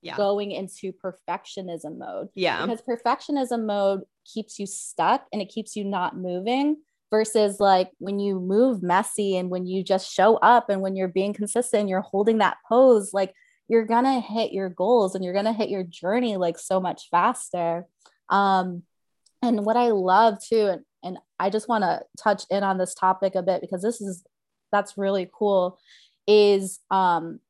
yeah. 0.00 0.16
going 0.16 0.50
into 0.50 0.92
perfectionism 0.92 1.98
mode. 1.98 2.28
Yeah. 2.34 2.66
Because 2.66 2.82
perfectionism 2.82 3.66
mode 3.66 4.02
keeps 4.24 4.58
you 4.58 4.66
stuck 4.66 5.26
and 5.32 5.40
it 5.40 5.48
keeps 5.48 5.76
you 5.76 5.84
not 5.84 6.16
moving 6.16 6.76
versus 7.10 7.60
like 7.60 7.90
when 7.98 8.18
you 8.18 8.40
move 8.40 8.82
messy 8.82 9.36
and 9.36 9.50
when 9.50 9.66
you 9.66 9.84
just 9.84 10.10
show 10.10 10.36
up 10.36 10.70
and 10.70 10.80
when 10.80 10.96
you're 10.96 11.08
being 11.08 11.34
consistent, 11.34 11.88
you're 11.88 12.00
holding 12.00 12.38
that 12.38 12.56
pose, 12.66 13.12
like 13.12 13.34
you're 13.68 13.84
to 14.04 14.20
hit 14.20 14.52
your 14.52 14.70
goals 14.70 15.14
and 15.14 15.22
you're 15.24 15.34
to 15.44 15.52
hit 15.52 15.68
your 15.68 15.82
journey 15.82 16.36
like 16.36 16.58
so 16.58 16.80
much 16.80 17.08
faster. 17.10 17.86
Um, 18.30 18.82
and 19.42 19.64
what 19.64 19.76
I 19.76 19.88
love 19.88 20.42
too, 20.42 20.68
and, 20.68 20.82
and 21.02 21.18
I 21.38 21.50
just 21.50 21.68
want 21.68 21.82
to 21.84 22.00
touch 22.18 22.44
in 22.50 22.62
on 22.62 22.78
this 22.78 22.94
topic 22.94 23.34
a 23.34 23.42
bit 23.42 23.60
because 23.60 23.82
this 23.82 24.00
is 24.00 24.24
that's 24.70 24.96
really 24.96 25.28
cool, 25.32 25.78
is 26.26 26.80
um 26.90 27.40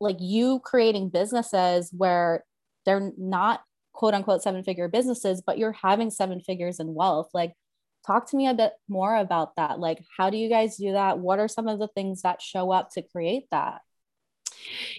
like 0.00 0.18
you 0.20 0.60
creating 0.60 1.08
businesses 1.08 1.90
where 1.96 2.44
they're 2.84 3.12
not 3.16 3.62
quote 3.92 4.14
unquote 4.14 4.42
seven 4.42 4.62
figure 4.64 4.88
businesses, 4.88 5.42
but 5.44 5.58
you're 5.58 5.72
having 5.72 6.10
seven 6.10 6.40
figures 6.40 6.80
in 6.80 6.94
wealth. 6.94 7.30
Like, 7.34 7.54
talk 8.06 8.30
to 8.30 8.36
me 8.36 8.48
a 8.48 8.54
bit 8.54 8.72
more 8.88 9.16
about 9.16 9.56
that. 9.56 9.78
Like, 9.78 10.02
how 10.16 10.30
do 10.30 10.36
you 10.36 10.48
guys 10.48 10.76
do 10.76 10.92
that? 10.92 11.18
What 11.18 11.38
are 11.38 11.48
some 11.48 11.68
of 11.68 11.78
the 11.78 11.88
things 11.88 12.22
that 12.22 12.42
show 12.42 12.70
up 12.70 12.90
to 12.92 13.02
create 13.02 13.44
that? 13.50 13.82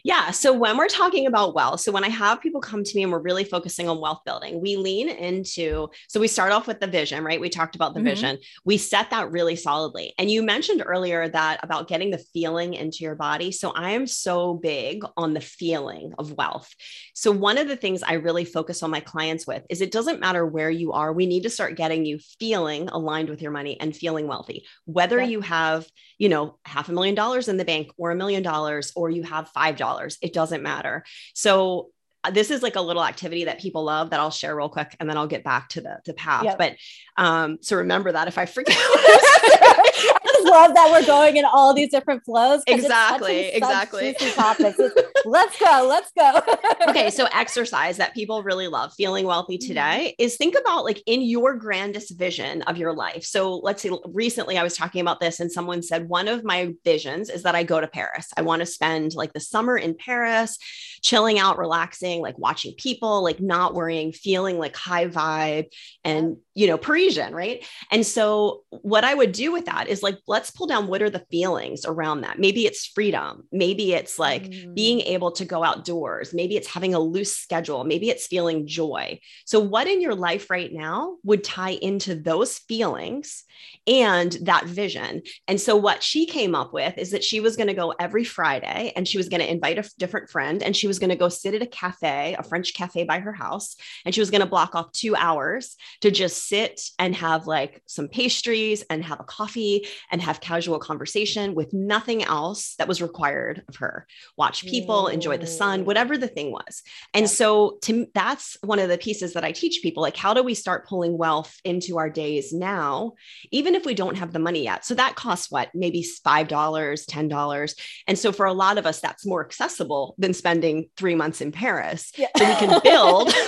Yeah. 0.03 0.31
So 0.31 0.53
when 0.53 0.77
we're 0.77 0.87
talking 0.87 1.27
about 1.27 1.55
wealth, 1.55 1.81
so 1.81 1.91
when 1.91 2.03
I 2.03 2.09
have 2.09 2.41
people 2.41 2.61
come 2.61 2.83
to 2.83 2.95
me 2.95 3.03
and 3.03 3.11
we're 3.11 3.19
really 3.19 3.43
focusing 3.43 3.87
on 3.89 3.99
wealth 4.01 4.21
building, 4.25 4.61
we 4.61 4.75
lean 4.75 5.09
into, 5.09 5.89
so 6.07 6.19
we 6.19 6.27
start 6.27 6.51
off 6.51 6.67
with 6.67 6.79
the 6.79 6.87
vision, 6.87 7.23
right? 7.23 7.39
We 7.39 7.49
talked 7.49 7.75
about 7.75 7.93
the 7.93 7.99
mm-hmm. 7.99 8.09
vision. 8.09 8.37
We 8.65 8.77
set 8.77 9.09
that 9.11 9.31
really 9.31 9.55
solidly. 9.55 10.13
And 10.17 10.29
you 10.29 10.43
mentioned 10.43 10.83
earlier 10.85 11.29
that 11.29 11.59
about 11.63 11.87
getting 11.87 12.11
the 12.11 12.17
feeling 12.17 12.73
into 12.73 13.03
your 13.03 13.15
body. 13.15 13.51
So 13.51 13.71
I 13.71 13.91
am 13.91 14.07
so 14.07 14.55
big 14.55 15.03
on 15.17 15.33
the 15.33 15.41
feeling 15.41 16.13
of 16.17 16.33
wealth. 16.33 16.69
So 17.13 17.31
one 17.31 17.57
of 17.57 17.67
the 17.67 17.77
things 17.77 18.03
I 18.03 18.13
really 18.13 18.45
focus 18.45 18.83
on 18.83 18.91
my 18.91 18.99
clients 18.99 19.47
with 19.47 19.63
is 19.69 19.81
it 19.81 19.91
doesn't 19.91 20.19
matter 20.19 20.45
where 20.45 20.69
you 20.69 20.91
are. 20.91 21.13
We 21.13 21.25
need 21.25 21.43
to 21.43 21.49
start 21.49 21.77
getting 21.77 22.05
you 22.05 22.19
feeling 22.39 22.89
aligned 22.89 23.29
with 23.29 23.41
your 23.41 23.51
money 23.51 23.79
and 23.79 23.95
feeling 23.95 24.27
wealthy, 24.27 24.65
whether 24.85 25.19
yeah. 25.19 25.27
you 25.27 25.41
have, 25.41 25.87
you 26.17 26.29
know, 26.29 26.57
half 26.65 26.89
a 26.89 26.93
million 26.93 27.15
dollars 27.15 27.47
in 27.47 27.57
the 27.57 27.65
bank 27.65 27.91
or 27.97 28.11
a 28.11 28.15
million 28.15 28.43
dollars, 28.43 28.91
or 28.95 29.09
you 29.09 29.23
have 29.23 29.49
$5. 29.55 30.17
It 30.21 30.33
doesn't 30.33 30.63
matter. 30.63 31.03
So 31.33 31.89
uh, 32.23 32.31
this 32.31 32.51
is 32.51 32.63
like 32.63 32.75
a 32.75 32.81
little 32.81 33.03
activity 33.03 33.45
that 33.45 33.59
people 33.59 33.83
love 33.83 34.11
that 34.11 34.19
I'll 34.19 34.31
share 34.31 34.55
real 34.55 34.69
quick 34.69 34.95
and 34.99 35.09
then 35.09 35.17
I'll 35.17 35.27
get 35.27 35.43
back 35.43 35.69
to 35.69 35.81
the, 35.81 35.99
the 36.05 36.13
path. 36.13 36.43
Yep. 36.45 36.57
But 36.57 36.75
um, 37.17 37.57
so 37.61 37.77
remember 37.77 38.11
that 38.11 38.27
if 38.27 38.37
I 38.37 38.45
forget 38.45 38.77
love 40.43 40.73
that 40.73 40.89
we're 40.91 41.05
going 41.05 41.37
in 41.37 41.45
all 41.45 41.73
these 41.73 41.89
different 41.89 42.23
flows. 42.23 42.61
Exactly. 42.67 43.47
exactly. 43.47 44.15
Topics. 44.33 44.79
let's 45.25 45.57
go. 45.59 45.85
Let's 45.87 46.11
go. 46.17 46.41
okay. 46.89 47.09
So 47.09 47.27
exercise 47.33 47.97
that 47.97 48.13
people 48.13 48.43
really 48.43 48.67
love, 48.67 48.93
feeling 48.93 49.25
wealthy 49.25 49.57
mm-hmm. 49.57 49.67
today 49.67 50.15
is 50.19 50.37
think 50.37 50.55
about 50.59 50.85
like 50.85 51.01
in 51.05 51.21
your 51.21 51.55
grandest 51.55 52.17
vision 52.17 52.61
of 52.63 52.77
your 52.77 52.93
life. 52.93 53.23
So 53.23 53.57
let's 53.57 53.81
say 53.81 53.91
recently 54.05 54.57
I 54.57 54.63
was 54.63 54.75
talking 54.75 55.01
about 55.01 55.19
this 55.19 55.39
and 55.39 55.51
someone 55.51 55.81
said, 55.81 56.07
one 56.07 56.27
of 56.27 56.43
my 56.43 56.73
visions 56.83 57.29
is 57.29 57.43
that 57.43 57.55
I 57.55 57.63
go 57.63 57.79
to 57.79 57.87
Paris. 57.87 58.29
I 58.37 58.41
want 58.41 58.61
to 58.61 58.65
spend 58.65 59.13
like 59.15 59.33
the 59.33 59.39
summer 59.39 59.77
in 59.77 59.95
Paris, 59.95 60.57
chilling 61.01 61.39
out, 61.39 61.57
relaxing, 61.57 62.21
like 62.21 62.37
watching 62.37 62.73
people, 62.77 63.23
like 63.23 63.39
not 63.39 63.73
worrying, 63.73 64.11
feeling 64.11 64.57
like 64.57 64.75
high 64.75 65.07
vibe 65.07 65.67
and, 66.03 66.37
you 66.55 66.67
know, 66.67 66.77
Parisian. 66.77 67.33
Right. 67.33 67.65
And 67.91 68.05
so 68.05 68.63
what 68.69 69.03
I 69.03 69.13
would 69.13 69.31
do 69.31 69.51
with 69.51 69.65
that 69.65 69.87
is 69.87 70.03
like, 70.03 70.19
let's 70.27 70.51
pull 70.51 70.67
down 70.67 70.87
what 70.87 71.01
are 71.01 71.09
the 71.09 71.25
feelings 71.31 71.85
around 71.85 72.21
that. 72.21 72.39
Maybe 72.39 72.65
it's 72.65 72.85
freedom. 72.85 73.43
Maybe 73.51 73.93
it's 73.93 74.19
like 74.19 74.43
mm. 74.43 74.75
being 74.75 75.01
able 75.01 75.31
to 75.33 75.45
go 75.45 75.63
outdoors. 75.63 76.33
Maybe 76.33 76.55
it's 76.55 76.67
having 76.67 76.93
a 76.93 76.99
loose 76.99 77.35
schedule. 77.35 77.83
Maybe 77.83 78.09
it's 78.09 78.27
feeling 78.27 78.67
joy. 78.67 79.19
So, 79.45 79.59
what 79.59 79.87
in 79.87 80.01
your 80.01 80.15
life 80.15 80.49
right 80.49 80.71
now 80.71 81.17
would 81.23 81.43
tie 81.43 81.71
into 81.71 82.15
those 82.15 82.59
feelings 82.59 83.43
and 83.87 84.31
that 84.43 84.65
vision? 84.65 85.23
And 85.47 85.59
so, 85.59 85.75
what 85.75 86.03
she 86.03 86.25
came 86.25 86.53
up 86.53 86.73
with 86.73 86.97
is 86.97 87.11
that 87.11 87.23
she 87.23 87.39
was 87.39 87.55
going 87.55 87.67
to 87.67 87.73
go 87.73 87.93
every 87.99 88.23
Friday 88.23 88.93
and 88.95 89.07
she 89.07 89.17
was 89.17 89.29
going 89.29 89.41
to 89.41 89.51
invite 89.51 89.79
a 89.79 89.89
different 89.97 90.29
friend 90.29 90.61
and 90.61 90.75
she 90.75 90.87
was 90.87 90.99
going 90.99 91.09
to 91.09 91.15
go 91.15 91.29
sit 91.29 91.55
at 91.55 91.61
a 91.61 91.67
cafe, 91.67 92.35
a 92.37 92.43
French 92.43 92.73
cafe 92.73 93.03
by 93.03 93.19
her 93.19 93.33
house. 93.33 93.75
And 94.05 94.13
she 94.13 94.21
was 94.21 94.29
going 94.29 94.41
to 94.41 94.47
block 94.47 94.75
off 94.75 94.91
two 94.91 95.15
hours 95.15 95.75
to 96.01 96.11
just 96.11 96.42
sit 96.47 96.81
and 96.99 97.15
have 97.15 97.47
like 97.47 97.81
some 97.85 98.07
pastries 98.07 98.83
and 98.89 99.03
have 99.03 99.19
a 99.19 99.23
coffee 99.23 99.87
and 100.11 100.21
have 100.21 100.41
casual 100.41 100.79
conversation 100.79 101.55
with 101.55 101.73
nothing 101.73 102.23
else 102.23 102.75
that 102.75 102.87
was 102.87 103.01
required 103.01 103.63
of 103.67 103.77
her. 103.77 104.05
Watch 104.37 104.65
people, 104.65 105.05
mm. 105.05 105.13
enjoy 105.13 105.37
the 105.37 105.47
sun, 105.47 105.85
whatever 105.85 106.17
the 106.17 106.27
thing 106.27 106.51
was. 106.51 106.83
And 107.13 107.23
yeah. 107.23 107.27
so 107.27 107.77
to 107.83 108.07
that's 108.13 108.57
one 108.61 108.79
of 108.79 108.89
the 108.89 108.97
pieces 108.97 109.33
that 109.33 109.43
I 109.43 109.51
teach 109.51 109.81
people 109.81 110.03
like 110.03 110.17
how 110.17 110.33
do 110.33 110.43
we 110.43 110.53
start 110.53 110.87
pulling 110.87 111.17
wealth 111.17 111.55
into 111.63 111.97
our 111.97 112.09
days 112.09 112.53
now 112.53 113.13
even 113.51 113.75
if 113.75 113.85
we 113.85 113.93
don't 113.93 114.17
have 114.17 114.33
the 114.33 114.39
money 114.39 114.63
yet. 114.63 114.85
So 114.85 114.95
that 114.95 115.15
costs 115.15 115.49
what? 115.49 115.69
Maybe 115.73 116.03
$5, 116.03 116.47
$10. 116.47 117.75
And 118.07 118.19
so 118.19 118.31
for 118.31 118.45
a 118.45 118.53
lot 118.53 118.77
of 118.77 118.85
us 118.85 118.99
that's 118.99 119.25
more 119.25 119.45
accessible 119.45 120.15
than 120.17 120.33
spending 120.33 120.89
3 120.97 121.15
months 121.15 121.41
in 121.41 121.51
Paris. 121.51 122.11
Yeah. 122.15 122.27
So 122.37 122.45
we 122.45 122.55
can 122.55 122.81
build 122.83 123.29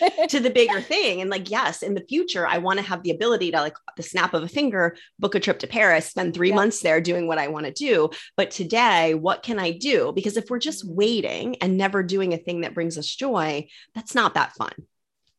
to 0.28 0.40
the 0.40 0.50
bigger 0.50 0.80
thing 0.80 1.20
and 1.20 1.30
like 1.30 1.50
yes, 1.50 1.82
in 1.82 1.94
the 1.94 2.04
future 2.08 2.19
I 2.46 2.58
want 2.58 2.78
to 2.78 2.84
have 2.84 3.02
the 3.02 3.10
ability 3.10 3.50
to 3.50 3.58
like 3.58 3.76
the 3.96 4.02
snap 4.02 4.34
of 4.34 4.42
a 4.42 4.48
finger 4.48 4.96
book 5.18 5.34
a 5.34 5.40
trip 5.40 5.58
to 5.60 5.66
Paris, 5.66 6.06
spend 6.06 6.34
three 6.34 6.50
yeah. 6.50 6.54
months 6.54 6.80
there 6.80 7.00
doing 7.00 7.26
what 7.26 7.38
I 7.38 7.48
want 7.48 7.66
to 7.66 7.72
do. 7.72 8.10
But 8.36 8.50
today, 8.50 9.14
what 9.14 9.42
can 9.42 9.58
I 9.58 9.72
do? 9.72 10.12
Because 10.14 10.36
if 10.36 10.50
we're 10.50 10.58
just 10.58 10.84
waiting 10.86 11.56
and 11.56 11.76
never 11.76 12.02
doing 12.02 12.32
a 12.32 12.38
thing 12.38 12.62
that 12.62 12.74
brings 12.74 12.98
us 12.98 13.06
joy, 13.06 13.68
that's 13.94 14.14
not 14.14 14.34
that 14.34 14.52
fun. 14.54 14.72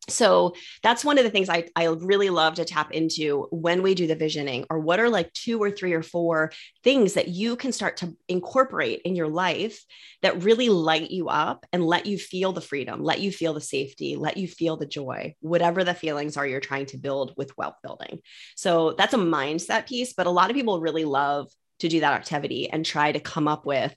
So 0.09 0.55
that's 0.81 1.05
one 1.05 1.19
of 1.19 1.23
the 1.23 1.29
things 1.29 1.47
I, 1.47 1.67
I 1.75 1.85
really 1.85 2.31
love 2.31 2.55
to 2.55 2.65
tap 2.65 2.91
into 2.91 3.47
when 3.51 3.83
we 3.83 3.93
do 3.93 4.07
the 4.07 4.15
visioning 4.15 4.65
or 4.69 4.79
what 4.79 4.99
are 4.99 5.09
like 5.09 5.31
two 5.33 5.61
or 5.61 5.69
three 5.69 5.93
or 5.93 6.01
four 6.01 6.51
things 6.83 7.13
that 7.13 7.27
you 7.27 7.55
can 7.55 7.71
start 7.71 7.97
to 7.97 8.15
incorporate 8.27 9.01
in 9.05 9.15
your 9.15 9.27
life 9.27 9.83
that 10.23 10.43
really 10.43 10.69
light 10.69 11.11
you 11.11 11.29
up 11.29 11.67
and 11.71 11.85
let 11.85 12.07
you 12.07 12.17
feel 12.17 12.51
the 12.51 12.61
freedom 12.61 13.03
let 13.03 13.19
you 13.19 13.31
feel 13.31 13.53
the 13.53 13.61
safety 13.61 14.15
let 14.15 14.37
you 14.37 14.47
feel 14.47 14.75
the 14.75 14.87
joy 14.87 15.35
whatever 15.39 15.83
the 15.83 15.93
feelings 15.93 16.35
are 16.35 16.47
you're 16.47 16.59
trying 16.59 16.87
to 16.87 16.97
build 16.97 17.33
with 17.37 17.55
wealth 17.57 17.75
building. 17.83 18.19
So 18.55 18.93
that's 18.97 19.13
a 19.13 19.17
mindset 19.17 19.87
piece 19.87 20.13
but 20.13 20.27
a 20.27 20.31
lot 20.31 20.49
of 20.49 20.55
people 20.55 20.81
really 20.81 21.05
love 21.05 21.47
to 21.79 21.87
do 21.87 21.99
that 21.99 22.13
activity 22.13 22.69
and 22.69 22.85
try 22.85 23.11
to 23.11 23.19
come 23.19 23.47
up 23.47 23.65
with 23.65 23.95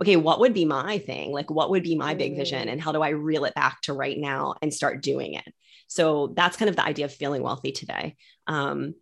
okay, 0.00 0.16
what 0.16 0.40
would 0.40 0.54
be 0.54 0.64
my 0.64 0.98
thing? 0.98 1.32
Like, 1.32 1.50
what 1.50 1.70
would 1.70 1.82
be 1.82 1.94
my 1.94 2.14
big 2.14 2.36
vision? 2.36 2.68
And 2.68 2.80
how 2.80 2.92
do 2.92 3.02
I 3.02 3.10
reel 3.10 3.44
it 3.44 3.54
back 3.54 3.80
to 3.82 3.92
right 3.92 4.18
now 4.18 4.54
and 4.60 4.74
start 4.74 5.02
doing 5.02 5.34
it? 5.34 5.44
So 5.86 6.32
that's 6.36 6.56
kind 6.56 6.68
of 6.68 6.76
the 6.76 6.84
idea 6.84 7.04
of 7.04 7.14
feeling 7.14 7.42
wealthy 7.42 7.72
today. 7.72 8.16
Um, 8.46 8.94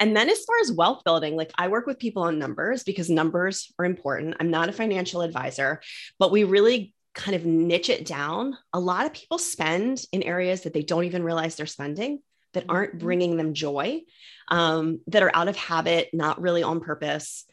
and 0.00 0.16
then 0.16 0.28
as 0.28 0.44
far 0.44 0.56
as 0.62 0.72
wealth 0.72 1.02
building, 1.04 1.36
like 1.36 1.52
I 1.56 1.68
work 1.68 1.86
with 1.86 1.98
people 1.98 2.24
on 2.24 2.38
numbers 2.38 2.82
because 2.82 3.08
numbers 3.08 3.72
are 3.78 3.84
important. 3.84 4.36
I'm 4.40 4.50
not 4.50 4.68
a 4.68 4.72
financial 4.72 5.22
advisor, 5.22 5.80
but 6.18 6.30
we 6.30 6.44
really 6.44 6.94
kind 7.14 7.36
of 7.36 7.46
niche 7.46 7.90
it 7.90 8.04
down. 8.04 8.56
A 8.72 8.80
lot 8.80 9.06
of 9.06 9.14
people 9.14 9.38
spend 9.38 10.02
in 10.12 10.22
areas 10.22 10.62
that 10.62 10.74
they 10.74 10.82
don't 10.82 11.04
even 11.04 11.22
realize 11.22 11.54
they're 11.54 11.66
spending 11.66 12.20
that 12.54 12.64
aren't 12.68 12.90
mm-hmm. 12.96 13.06
bringing 13.06 13.36
them 13.36 13.54
joy, 13.54 14.02
um, 14.48 15.00
that 15.08 15.22
are 15.22 15.30
out 15.34 15.48
of 15.48 15.56
habit, 15.56 16.08
not 16.12 16.40
really 16.40 16.62
on 16.62 16.80
purpose. 16.80 17.44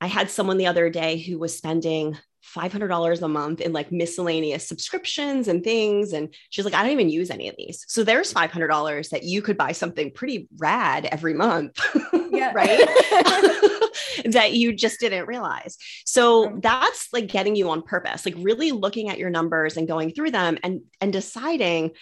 I 0.00 0.06
had 0.06 0.30
someone 0.30 0.58
the 0.58 0.66
other 0.66 0.90
day 0.90 1.18
who 1.18 1.38
was 1.38 1.56
spending 1.56 2.16
$500 2.54 3.22
a 3.22 3.28
month 3.28 3.60
in 3.60 3.72
like 3.72 3.90
miscellaneous 3.90 4.68
subscriptions 4.68 5.48
and 5.48 5.64
things. 5.64 6.12
And 6.12 6.32
she's 6.50 6.64
like, 6.64 6.74
I 6.74 6.82
don't 6.82 6.92
even 6.92 7.08
use 7.08 7.30
any 7.30 7.48
of 7.48 7.56
these. 7.56 7.84
So 7.88 8.04
there's 8.04 8.32
$500 8.32 9.10
that 9.10 9.24
you 9.24 9.42
could 9.42 9.56
buy 9.56 9.72
something 9.72 10.12
pretty 10.12 10.48
rad 10.58 11.06
every 11.06 11.34
month. 11.34 11.78
Yeah. 12.36 12.52
right. 12.54 12.86
that 14.26 14.52
you 14.52 14.72
just 14.72 15.00
didn't 15.00 15.26
realize. 15.26 15.76
So 16.04 16.58
that's 16.62 17.08
like 17.12 17.28
getting 17.28 17.56
you 17.56 17.70
on 17.70 17.82
purpose, 17.82 18.24
like 18.24 18.34
really 18.38 18.72
looking 18.72 19.08
at 19.08 19.18
your 19.18 19.30
numbers 19.30 19.76
and 19.76 19.88
going 19.88 20.12
through 20.12 20.30
them 20.30 20.58
and, 20.62 20.82
and 21.00 21.12
deciding 21.12 21.92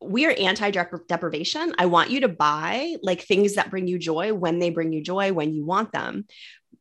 we 0.00 0.26
are 0.26 0.32
anti 0.32 0.70
deprivation. 0.70 1.74
I 1.78 1.86
want 1.86 2.10
you 2.10 2.20
to 2.20 2.28
buy 2.28 2.96
like 3.02 3.22
things 3.22 3.54
that 3.54 3.70
bring 3.70 3.86
you 3.86 3.98
joy 3.98 4.32
when 4.32 4.58
they 4.58 4.70
bring 4.70 4.92
you 4.92 5.02
joy, 5.02 5.32
when 5.32 5.52
you 5.52 5.64
want 5.64 5.92
them. 5.92 6.26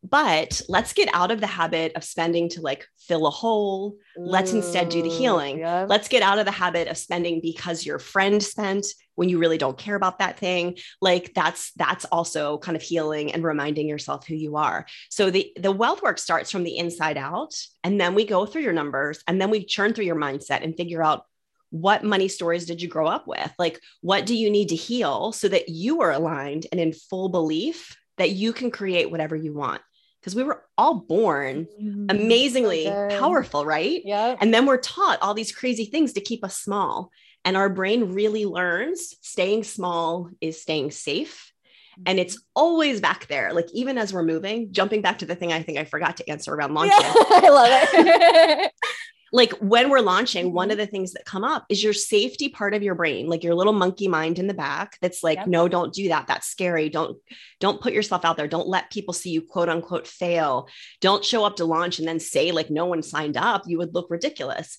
But 0.04 0.62
let's 0.70 0.94
get 0.94 1.10
out 1.14 1.32
of 1.32 1.42
the 1.42 1.48
habit 1.48 1.94
of 1.96 2.04
spending 2.04 2.50
to 2.50 2.62
like 2.62 2.86
fill 2.98 3.28
a 3.28 3.32
hole. 3.32 3.98
Let's 4.16 4.54
instead 4.54 4.90
do 4.90 5.02
the 5.02 5.10
mm, 5.10 5.18
healing. 5.18 5.60
Yeah. 5.60 5.86
Let's 5.88 6.08
get 6.08 6.24
out 6.24 6.40
of 6.40 6.46
the 6.46 6.52
habit 6.52 6.88
of 6.88 6.98
spending 6.98 7.42
because 7.42 7.86
your 7.86 8.00
friend 8.00 8.42
spent 8.42 8.86
when 9.16 9.30
you 9.30 9.40
really 9.40 9.58
don't 9.58 9.78
care 9.78 9.96
about 9.96 10.20
that 10.20 10.38
thing. 10.38 10.78
Like 11.02 11.34
that's 11.34 11.72
that's 11.74 12.06
also 12.06 12.58
kind 12.60 12.76
of 12.76 12.82
healing 12.82 13.34
and 13.34 13.44
reminding 13.44 13.90
yourself 13.90 14.28
who 14.28 14.36
you 14.36 14.56
are. 14.56 14.86
So 15.10 15.30
the 15.30 15.52
the 15.60 15.72
wealth 15.72 16.02
work 16.02 16.20
starts 16.20 16.52
from 16.52 16.64
the 16.64 16.78
inside 16.78 17.18
out 17.18 17.54
and 17.84 18.00
then 18.00 18.16
we 18.16 18.26
go 18.26 18.46
through 18.46 18.62
your 18.62 18.74
numbers 18.74 19.24
and 19.28 19.42
then 19.42 19.50
we 19.50 19.66
churn 19.66 19.94
through 19.94 20.06
your 20.06 20.16
mindset 20.16 20.64
and 20.64 20.78
figure 20.78 21.04
out 21.04 21.26
what 21.70 22.04
money 22.04 22.28
stories 22.28 22.66
did 22.66 22.82
you 22.82 22.88
grow 22.88 23.08
up 23.08 23.28
with? 23.28 23.52
Like, 23.60 23.82
what 24.02 24.26
do 24.26 24.36
you 24.36 24.50
need 24.50 24.70
to 24.70 24.76
heal 24.76 25.32
so 25.32 25.48
that 25.50 25.70
you 25.70 26.02
are 26.02 26.12
aligned 26.12 26.66
and 26.72 26.80
in 26.80 26.94
full 26.94 27.30
belief 27.30 27.98
that 28.18 28.32
you 28.32 28.54
can 28.54 28.72
create 28.72 29.12
whatever 29.12 29.36
you 29.36 29.54
want? 29.54 29.82
Because 30.20 30.36
we 30.36 30.44
were 30.44 30.64
all 30.78 30.96
born 30.96 31.68
mm-hmm. 31.82 32.06
amazingly 32.10 32.88
okay. 32.88 33.18
powerful, 33.18 33.66
right? 33.66 34.02
Yeah. 34.04 34.36
And 34.40 34.54
then 34.54 34.66
we're 34.66 34.78
taught 34.78 35.22
all 35.22 35.34
these 35.34 35.52
crazy 35.52 35.86
things 35.86 36.14
to 36.14 36.22
keep 36.22 36.44
us 36.44 36.58
small. 36.58 37.12
And 37.46 37.56
our 37.56 37.70
brain 37.70 38.14
really 38.14 38.46
learns 38.46 39.16
staying 39.22 39.64
small 39.64 40.30
is 40.42 40.62
staying 40.62 40.92
safe. 40.92 41.54
And 42.06 42.20
it's 42.20 42.40
always 42.56 43.02
back 43.02 43.28
there. 43.28 43.54
Like 43.54 43.68
even 43.74 43.98
as 43.98 44.14
we're 44.14 44.24
moving, 44.24 44.72
jumping 44.72 45.02
back 45.02 45.20
to 45.20 45.26
the 45.26 45.36
thing 45.36 45.52
I 45.52 45.64
think 45.64 45.78
I 45.80 45.86
forgot 45.86 46.18
to 46.18 46.30
answer 46.30 46.54
around 46.54 46.74
launching. 46.74 46.98
Yeah, 47.00 47.14
I 47.30 47.50
love 47.50 47.70
it. 47.72 48.72
like 49.32 49.52
when 49.54 49.90
we're 49.90 50.00
launching, 50.00 50.54
one 50.54 50.68
mm-hmm. 50.68 50.72
of 50.74 50.78
the 50.78 50.88
things 50.88 51.14
that 51.14 51.26
come 51.26 51.44
up 51.44 51.66
is 51.70 51.84
your 51.84 51.94
safety 51.94 52.50
part 52.50 52.74
of 52.74 52.84
your 52.84 52.96
brain, 52.96 53.28
like 53.28 53.44
your 53.44 53.56
little 53.56 53.74
monkey 53.74 54.08
mind 54.08 54.40
in 54.40 54.48
the 54.48 54.54
back 54.54 54.98
that's 55.02 55.24
like, 55.24 55.40
yep. 55.40 55.48
no, 55.48 55.68
don't 55.68 55.94
do 55.94 56.10
that. 56.10 56.28
That's 56.28 56.48
scary. 56.48 56.90
Don't, 56.90 57.18
don't 57.60 57.82
put 57.82 57.94
yourself 57.94 58.24
out 58.26 58.38
there. 58.38 58.48
Don't 58.48 58.68
let 58.68 58.92
people 58.92 59.14
see 59.14 59.32
you 59.32 59.42
quote 59.42 59.70
unquote 59.70 60.08
fail. 60.08 60.68
Don't 61.02 61.26
show 61.26 61.44
up 61.44 61.58
to 61.58 61.66
launch 61.66 62.00
and 62.00 62.08
then 62.08 62.20
say 62.20 62.52
like 62.52 62.70
no 62.70 62.86
one 62.86 63.04
signed 63.04 63.38
up. 63.38 63.64
You 63.66 63.78
would 63.80 63.94
look 63.94 64.10
ridiculous. 64.10 64.78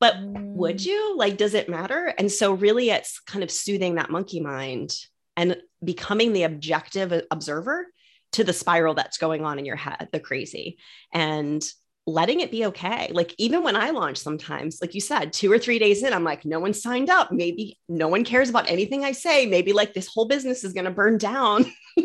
But 0.00 0.14
mm. 0.14 0.54
would 0.54 0.84
you? 0.84 1.16
Like, 1.16 1.36
does 1.36 1.54
it 1.54 1.68
matter? 1.68 2.12
And 2.18 2.30
so 2.30 2.52
really 2.52 2.90
it's 2.90 3.20
kind 3.20 3.42
of 3.42 3.50
soothing 3.50 3.96
that 3.96 4.10
monkey 4.10 4.40
mind 4.40 4.94
and 5.36 5.56
becoming 5.82 6.32
the 6.32 6.44
objective 6.44 7.22
observer 7.30 7.86
to 8.32 8.44
the 8.44 8.52
spiral 8.52 8.94
that's 8.94 9.18
going 9.18 9.44
on 9.44 9.58
in 9.58 9.64
your 9.64 9.76
head, 9.76 10.08
the 10.12 10.20
crazy. 10.20 10.78
And 11.12 11.64
letting 12.08 12.40
it 12.40 12.50
be 12.50 12.64
okay. 12.66 13.10
Like 13.12 13.34
even 13.36 13.62
when 13.62 13.76
I 13.76 13.90
launch 13.90 14.16
sometimes, 14.16 14.80
like 14.80 14.94
you 14.94 15.00
said, 15.00 15.32
two 15.32 15.52
or 15.52 15.58
three 15.58 15.78
days 15.78 16.02
in, 16.02 16.12
I'm 16.12 16.24
like, 16.24 16.44
no 16.44 16.58
one 16.58 16.72
signed 16.72 17.10
up. 17.10 17.30
Maybe 17.30 17.78
no 17.88 18.08
one 18.08 18.24
cares 18.24 18.48
about 18.48 18.70
anything 18.70 19.04
I 19.04 19.12
say. 19.12 19.44
Maybe 19.46 19.72
like 19.74 19.92
this 19.92 20.08
whole 20.08 20.26
business 20.26 20.64
is 20.64 20.72
going 20.72 20.86
to 20.86 20.90
burn 20.90 21.18
down. 21.18 21.66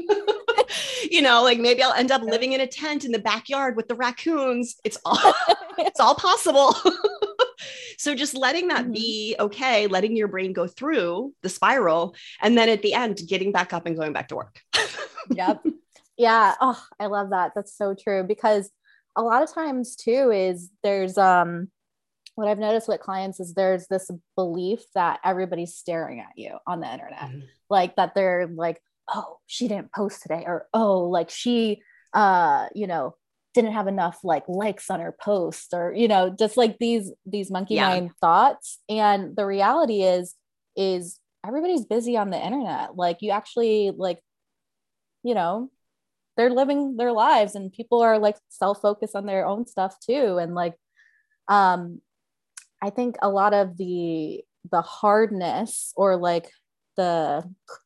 you 1.10 1.22
know, 1.22 1.42
like 1.42 1.58
maybe 1.58 1.82
I'll 1.82 1.94
end 1.94 2.12
up 2.12 2.22
living 2.22 2.52
in 2.52 2.60
a 2.60 2.68
tent 2.68 3.06
in 3.06 3.12
the 3.12 3.20
backyard 3.20 3.78
with 3.78 3.88
the 3.88 3.96
raccoons. 3.96 4.76
It's 4.84 4.98
all 5.06 5.18
it's 5.78 6.02
all 6.02 6.16
possible. 6.16 6.76
so 7.98 8.14
just 8.14 8.36
letting 8.36 8.68
that 8.68 8.84
mm-hmm. 8.84 8.94
be 8.94 9.36
okay, 9.40 9.88
letting 9.88 10.18
your 10.18 10.28
brain 10.28 10.52
go 10.52 10.68
through 10.68 11.34
the 11.42 11.50
spiral 11.50 12.14
and 12.42 12.58
then 12.58 12.68
at 12.68 12.82
the 12.82 12.94
end 12.94 13.22
getting 13.26 13.54
back 13.54 13.72
up 13.72 13.86
and 13.86 13.96
going 13.96 14.12
back 14.12 14.28
to 14.28 14.36
work. 14.36 14.60
yep. 15.32 15.64
Yeah. 16.18 16.56
Oh, 16.60 16.80
I 17.00 17.08
love 17.08 17.30
that. 17.30 17.54
That's 17.56 17.76
so 17.76 17.96
true 17.96 18.24
because 18.24 18.70
a 19.16 19.22
lot 19.22 19.44
of 19.44 19.54
times 19.54 19.96
too 19.96 20.32
is 20.32 20.70
there's 20.84 21.18
um 21.18 21.70
what 22.36 22.48
I've 22.48 22.60
noticed 22.60 22.88
with 22.88 23.00
clients 23.00 23.40
is 23.40 23.54
there's 23.54 23.88
this 23.88 24.10
belief 24.36 24.80
that 24.96 25.20
everybody's 25.24 25.76
staring 25.76 26.20
at 26.20 26.36
you 26.36 26.58
on 26.66 26.80
the 26.80 26.92
internet. 26.92 27.20
Mm-hmm. 27.20 27.42
Like 27.70 27.96
that 27.96 28.16
they're 28.16 28.48
like, 28.48 28.82
oh, 29.14 29.38
she 29.46 29.68
didn't 29.68 29.94
post 29.94 30.24
today, 30.24 30.44
or 30.48 30.68
oh, 30.74 31.04
like 31.04 31.30
she 31.30 31.82
uh, 32.14 32.68
you 32.74 32.88
know, 32.88 33.16
didn't 33.54 33.74
have 33.74 33.88
enough 33.88 34.20
like 34.24 34.44
likes 34.48 34.90
on 34.90 35.00
her 35.00 35.16
post, 35.20 35.74
or 35.74 35.94
you 35.94 36.08
know, 36.08 36.36
just 36.38 36.58
like 36.58 36.78
these 36.80 37.12
these 37.26 37.52
monkey 37.52 37.76
yeah. 37.76 37.90
mind 37.90 38.12
thoughts. 38.20 38.80
And 38.90 39.36
the 39.36 39.46
reality 39.46 40.04
is, 40.04 40.36
is 40.76 41.20
everybody's 41.46 41.86
busy 41.86 42.18
on 42.18 42.30
the 42.30 42.44
internet. 42.44 42.96
Like 42.96 43.18
you 43.22 43.32
actually 43.32 43.92
like, 43.96 44.20
you 45.24 45.36
know, 45.36 45.70
they're 46.36 46.50
living 46.50 46.98
their 46.98 47.12
lives 47.12 47.56
and 47.56 47.72
people 47.72 48.02
are 48.02 48.18
like 48.18 48.38
self-focused 48.50 49.16
on 49.16 49.26
their 49.26 49.46
own 49.46 49.66
stuff 49.66 49.98
too 50.00 50.38
and 50.38 50.54
like 50.54 50.76
um 51.48 52.00
i 52.82 52.90
think 52.90 53.16
a 53.22 53.30
lot 53.30 53.54
of 53.54 53.78
the 53.78 54.42
the 54.72 54.82
hardness 54.82 55.94
or 55.96 56.16
like 56.16 56.50
the 56.96 57.44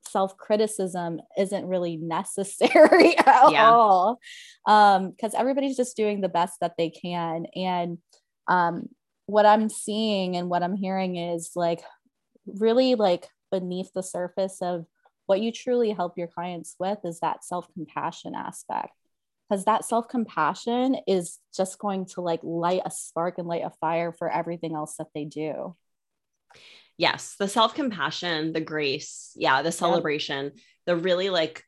self-criticism 0.08 1.20
isn't 1.38 1.66
really 1.66 1.98
necessary 1.98 3.18
at 3.26 3.52
yeah. 3.52 3.70
all 3.70 4.20
um 4.68 5.12
because 5.12 5.34
everybody's 5.34 5.78
just 5.78 5.98
doing 5.98 6.22
the 6.22 6.30
best 6.30 6.60
that 6.62 6.74
they 6.78 6.90
can 6.90 7.46
and 7.56 7.98
um 8.48 8.88
what 9.26 9.46
i'm 9.46 9.70
seeing 9.70 10.36
and 10.36 10.50
what 10.50 10.64
i'm 10.64 10.76
hearing 10.76 11.16
is 11.16 11.52
like 11.56 11.82
really 12.46 12.96
like 12.96 13.28
beneath 13.52 13.92
the 13.94 14.04
surface 14.04 14.62
of 14.62 14.86
what 15.28 15.42
you 15.42 15.52
truly 15.52 15.92
help 15.92 16.18
your 16.18 16.28
clients 16.28 16.76
with 16.80 16.98
is 17.04 17.20
that 17.20 17.44
self 17.44 17.72
compassion 17.74 18.34
aspect 18.36 18.94
because 19.48 19.66
that 19.66 19.86
self 19.86 20.08
compassion 20.08 20.98
is 21.08 21.40
just 21.56 21.80
going 21.80 22.06
to 22.06 22.22
like 22.22 22.40
light 22.44 22.82
a 22.86 22.92
spark 22.92 23.38
and 23.38 23.48
light 23.48 23.63
a 23.63 23.72
fire 23.82 24.12
for 24.12 24.30
everything 24.32 24.76
else 24.76 24.96
that 24.98 25.08
they 25.13 25.26
do. 25.26 25.76
Yes, 26.98 27.36
the 27.38 27.48
self 27.48 27.76
compassion, 27.76 28.54
the 28.54 28.62
grace, 28.62 29.32
yeah, 29.36 29.62
the 29.62 29.72
celebration, 29.72 30.52
yeah. 30.56 30.62
the 30.88 30.96
really 30.96 31.30
like 31.30 31.63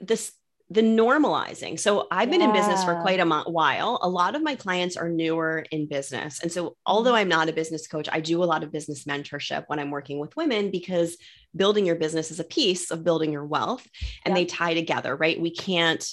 this 0.00 0.32
the 0.68 0.82
normalizing. 0.82 1.78
So 1.78 2.08
I've 2.10 2.30
been 2.30 2.40
yeah. 2.40 2.48
in 2.48 2.52
business 2.52 2.82
for 2.82 3.00
quite 3.00 3.20
a 3.20 3.44
while. 3.48 4.00
A 4.02 4.08
lot 4.08 4.34
of 4.34 4.42
my 4.42 4.56
clients 4.56 4.96
are 4.96 5.08
newer 5.08 5.64
in 5.70 5.86
business. 5.86 6.40
And 6.40 6.50
so 6.50 6.76
although 6.84 7.10
mm-hmm. 7.10 7.18
I'm 7.18 7.28
not 7.28 7.48
a 7.48 7.52
business 7.52 7.86
coach, 7.86 8.08
I 8.10 8.20
do 8.20 8.42
a 8.42 8.44
lot 8.44 8.64
of 8.64 8.72
business 8.72 9.04
mentorship 9.04 9.64
when 9.68 9.78
I'm 9.78 9.92
working 9.92 10.18
with 10.18 10.36
women 10.36 10.72
because 10.72 11.16
building 11.54 11.86
your 11.86 11.96
business 11.96 12.32
is 12.32 12.40
a 12.40 12.44
piece 12.44 12.90
of 12.90 13.04
building 13.04 13.32
your 13.32 13.44
wealth 13.44 13.86
and 14.24 14.32
yeah. 14.32 14.42
they 14.42 14.44
tie 14.44 14.74
together, 14.74 15.14
right? 15.14 15.40
We 15.40 15.50
can't 15.50 16.04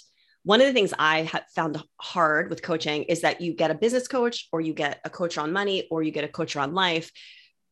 one 0.46 0.60
of 0.60 0.68
the 0.68 0.74
things 0.74 0.94
I 1.00 1.22
have 1.22 1.46
found 1.56 1.82
hard 2.02 2.50
with 2.50 2.62
coaching 2.62 3.04
is 3.04 3.22
that 3.22 3.40
you 3.40 3.54
get 3.54 3.72
a 3.72 3.76
business 3.76 4.10
coach 4.10 4.50
or 4.52 4.60
you 4.60 4.74
get 4.74 5.00
a 5.06 5.10
coach 5.10 5.38
on 5.38 5.54
money 5.54 5.88
or 5.90 6.04
you 6.04 6.12
get 6.12 6.26
a 6.26 6.28
coach 6.28 6.58
on 6.58 6.74
life 6.74 7.12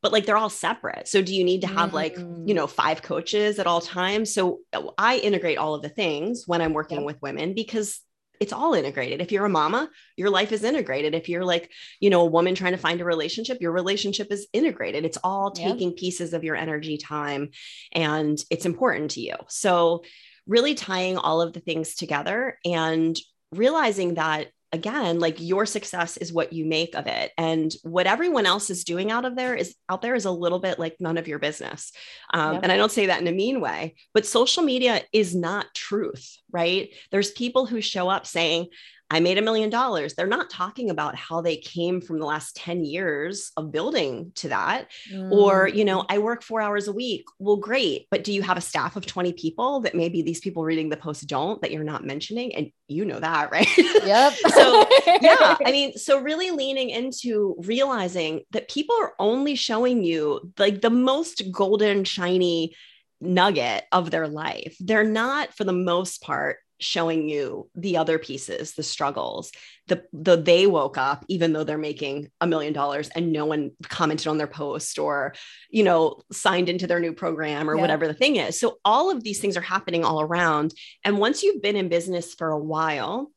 but 0.02 0.12
like 0.12 0.26
they're 0.26 0.38
all 0.38 0.50
separate. 0.50 1.08
So 1.08 1.22
do 1.22 1.36
you 1.36 1.44
need 1.44 1.62
to 1.62 1.68
have 1.68 1.94
like, 1.94 2.18
you 2.18 2.24
mm. 2.24 2.56
know, 2.56 2.68
five 2.68 3.02
coaches 3.02 3.60
at 3.60 3.68
all 3.68 3.82
times? 3.82 4.34
So 4.34 4.60
I 4.98 5.18
integrate 5.18 5.58
all 5.58 5.76
of 5.76 5.82
the 5.82 5.90
things 5.90 6.44
when 6.48 6.62
I'm 6.62 6.74
working 6.74 7.06
with 7.06 7.22
women 7.22 7.54
because 7.54 8.00
it's 8.40 8.52
all 8.52 8.74
integrated. 8.74 9.22
If 9.22 9.32
you're 9.32 9.46
a 9.46 9.50
mama, 9.50 9.88
your 10.18 10.32
life 10.32 10.52
is 10.52 10.64
integrated. 10.64 11.14
If 11.14 11.30
you're 11.30 11.46
like, 11.46 11.72
you 12.00 12.10
know, 12.10 12.22
a 12.22 12.26
woman 12.26 12.56
trying 12.56 12.72
to 12.72 12.80
find 12.80 13.00
a 13.00 13.06
relationship, 13.06 13.62
your 13.62 13.72
relationship 13.72 14.32
is 14.32 14.48
integrated. 14.52 15.06
It's 15.06 15.20
all 15.24 15.52
taking 15.52 15.90
yep. 15.90 15.98
pieces 15.98 16.34
of 16.34 16.44
your 16.44 16.56
energy 16.56 16.98
time 16.98 17.52
and 17.92 18.44
it's 18.50 18.66
important 18.66 19.12
to 19.12 19.22
you. 19.22 19.36
So, 19.48 20.04
really 20.48 20.74
tying 20.74 21.18
all 21.18 21.40
of 21.40 21.54
the 21.54 21.60
things 21.60 21.94
together 21.94 22.58
and 22.66 23.16
realizing 23.52 24.16
that 24.16 24.48
again 24.73 25.19
like 25.19 25.39
your 25.39 25.65
success 25.65 26.17
is 26.17 26.31
what 26.31 26.53
you 26.53 26.65
make 26.65 26.95
of 26.95 27.07
it 27.07 27.31
and 27.38 27.73
what 27.84 28.07
everyone 28.07 28.45
else 28.45 28.69
is 28.69 28.84
doing 28.84 29.12
out 29.12 29.25
of 29.25 29.36
there 29.36 29.53
is 29.53 29.75
out 29.89 30.01
there 30.01 30.15
is 30.15 30.25
a 30.25 30.31
little 30.31 30.60
bit 30.60 30.79
like 30.79 30.95
none 30.99 31.17
of 31.17 31.27
your 31.27 31.39
business 31.39 31.91
um, 32.34 32.53
yep. 32.53 32.63
and 32.63 32.71
i 32.71 32.77
don't 32.77 32.91
say 32.91 33.07
that 33.07 33.21
in 33.21 33.27
a 33.27 33.31
mean 33.31 33.60
way 33.60 33.95
but 34.13 34.25
social 34.25 34.63
media 34.63 35.01
is 35.12 35.36
not 35.36 35.73
truth 35.73 36.38
right 36.51 36.89
there's 37.12 37.31
people 37.31 37.65
who 37.65 37.81
show 37.81 38.10
up 38.10 38.25
saying 38.25 38.67
I 39.12 39.19
made 39.19 39.38
a 39.38 39.41
million 39.41 39.69
dollars. 39.69 40.13
They're 40.13 40.26
not 40.26 40.50
talking 40.50 40.89
about 40.89 41.15
how 41.15 41.41
they 41.41 41.58
came 41.58 42.00
from 42.00 42.17
the 42.17 42.26
last 42.26 42.56
10 42.56 42.86
years 42.86 43.52
of 43.58 43.69
building 43.69 44.32
to 44.36 44.47
that. 44.47 44.88
Mm. 45.12 45.32
Or, 45.34 45.67
you 45.67 45.84
know, 45.84 46.06
I 46.08 46.19
work 46.19 46.41
four 46.41 46.62
hours 46.62 46.88
a 46.88 46.93
week. 46.93 47.26
Well, 47.38 47.58
great. 47.58 48.08
But 48.10 48.24
do 48.24 48.32
you 48.32 48.41
have 48.41 48.56
a 48.56 48.62
staff 48.62 48.95
of 48.95 49.06
20 49.06 49.34
people 49.34 49.82
that 49.82 49.95
maybe 49.95 50.21
these 50.21 50.39
people 50.39 50.63
reading 50.63 50.88
the 50.88 50.95
post 50.95 51.28
don't 51.28 51.62
that 51.62 51.71
you're 51.71 51.84
not 51.84 52.06
mentioning? 52.06 52.56
And 52.56 52.71
you 52.88 53.04
know 53.04 53.19
that, 53.19 53.52
right? 53.52 53.67
Yep. 53.78 54.34
so, 54.56 54.88
yeah. 55.21 55.58
I 55.65 55.71
mean, 55.71 55.97
so 55.97 56.21
really 56.21 56.52
leaning 56.52 56.89
into 56.89 57.58
realizing 57.60 58.43
that 58.52 58.69
people 58.69 58.95
are 59.02 59.13
only 59.19 59.56
showing 59.56 60.06
you 60.06 60.54
like 60.58 60.80
the 60.80 60.89
most 60.89 61.52
golden, 61.52 62.06
shiny 62.06 62.76
nugget 63.19 63.84
of 63.91 64.10
their 64.10 64.30
life. 64.30 64.78
They're 64.80 65.04
not, 65.04 65.54
for 65.54 65.65
the 65.65 65.74
most 65.74 66.21
part, 66.21 66.60
showing 66.82 67.30
you 67.30 67.70
the 67.76 67.98
other 67.98 68.20
pieces 68.20 68.74
the 68.74 68.84
struggles 68.84 69.52
the 69.88 70.04
the 70.12 70.36
they 70.36 70.65
woke 70.67 70.98
up 70.98 71.24
even 71.28 71.54
though 71.54 71.63
they're 71.63 71.78
making 71.78 72.30
a 72.41 72.48
million 72.48 72.74
dollars 72.74 73.10
and 73.15 73.32
no 73.32 73.46
one 73.46 73.72
commented 73.84 74.28
on 74.28 74.38
their 74.38 74.48
post 74.48 75.00
or 75.00 75.34
you 75.70 75.84
know 75.84 76.20
signed 76.32 76.70
into 76.70 76.88
their 76.88 77.00
new 77.00 77.13
program 77.13 77.70
or 77.70 77.76
yeah. 77.76 77.82
whatever 77.82 78.08
the 78.08 78.13
thing 78.13 78.36
is 78.36 78.60
so 78.60 78.78
all 78.84 79.12
of 79.12 79.24
these 79.24 79.39
things 79.39 79.56
are 79.56 79.62
happening 79.62 80.04
all 80.04 80.22
around 80.22 80.74
and 81.06 81.20
once 81.20 81.44
you've 81.44 81.62
been 81.62 81.76
in 81.76 81.88
business 81.88 82.34
for 82.34 82.50
a 82.50 82.60
while 82.60 83.32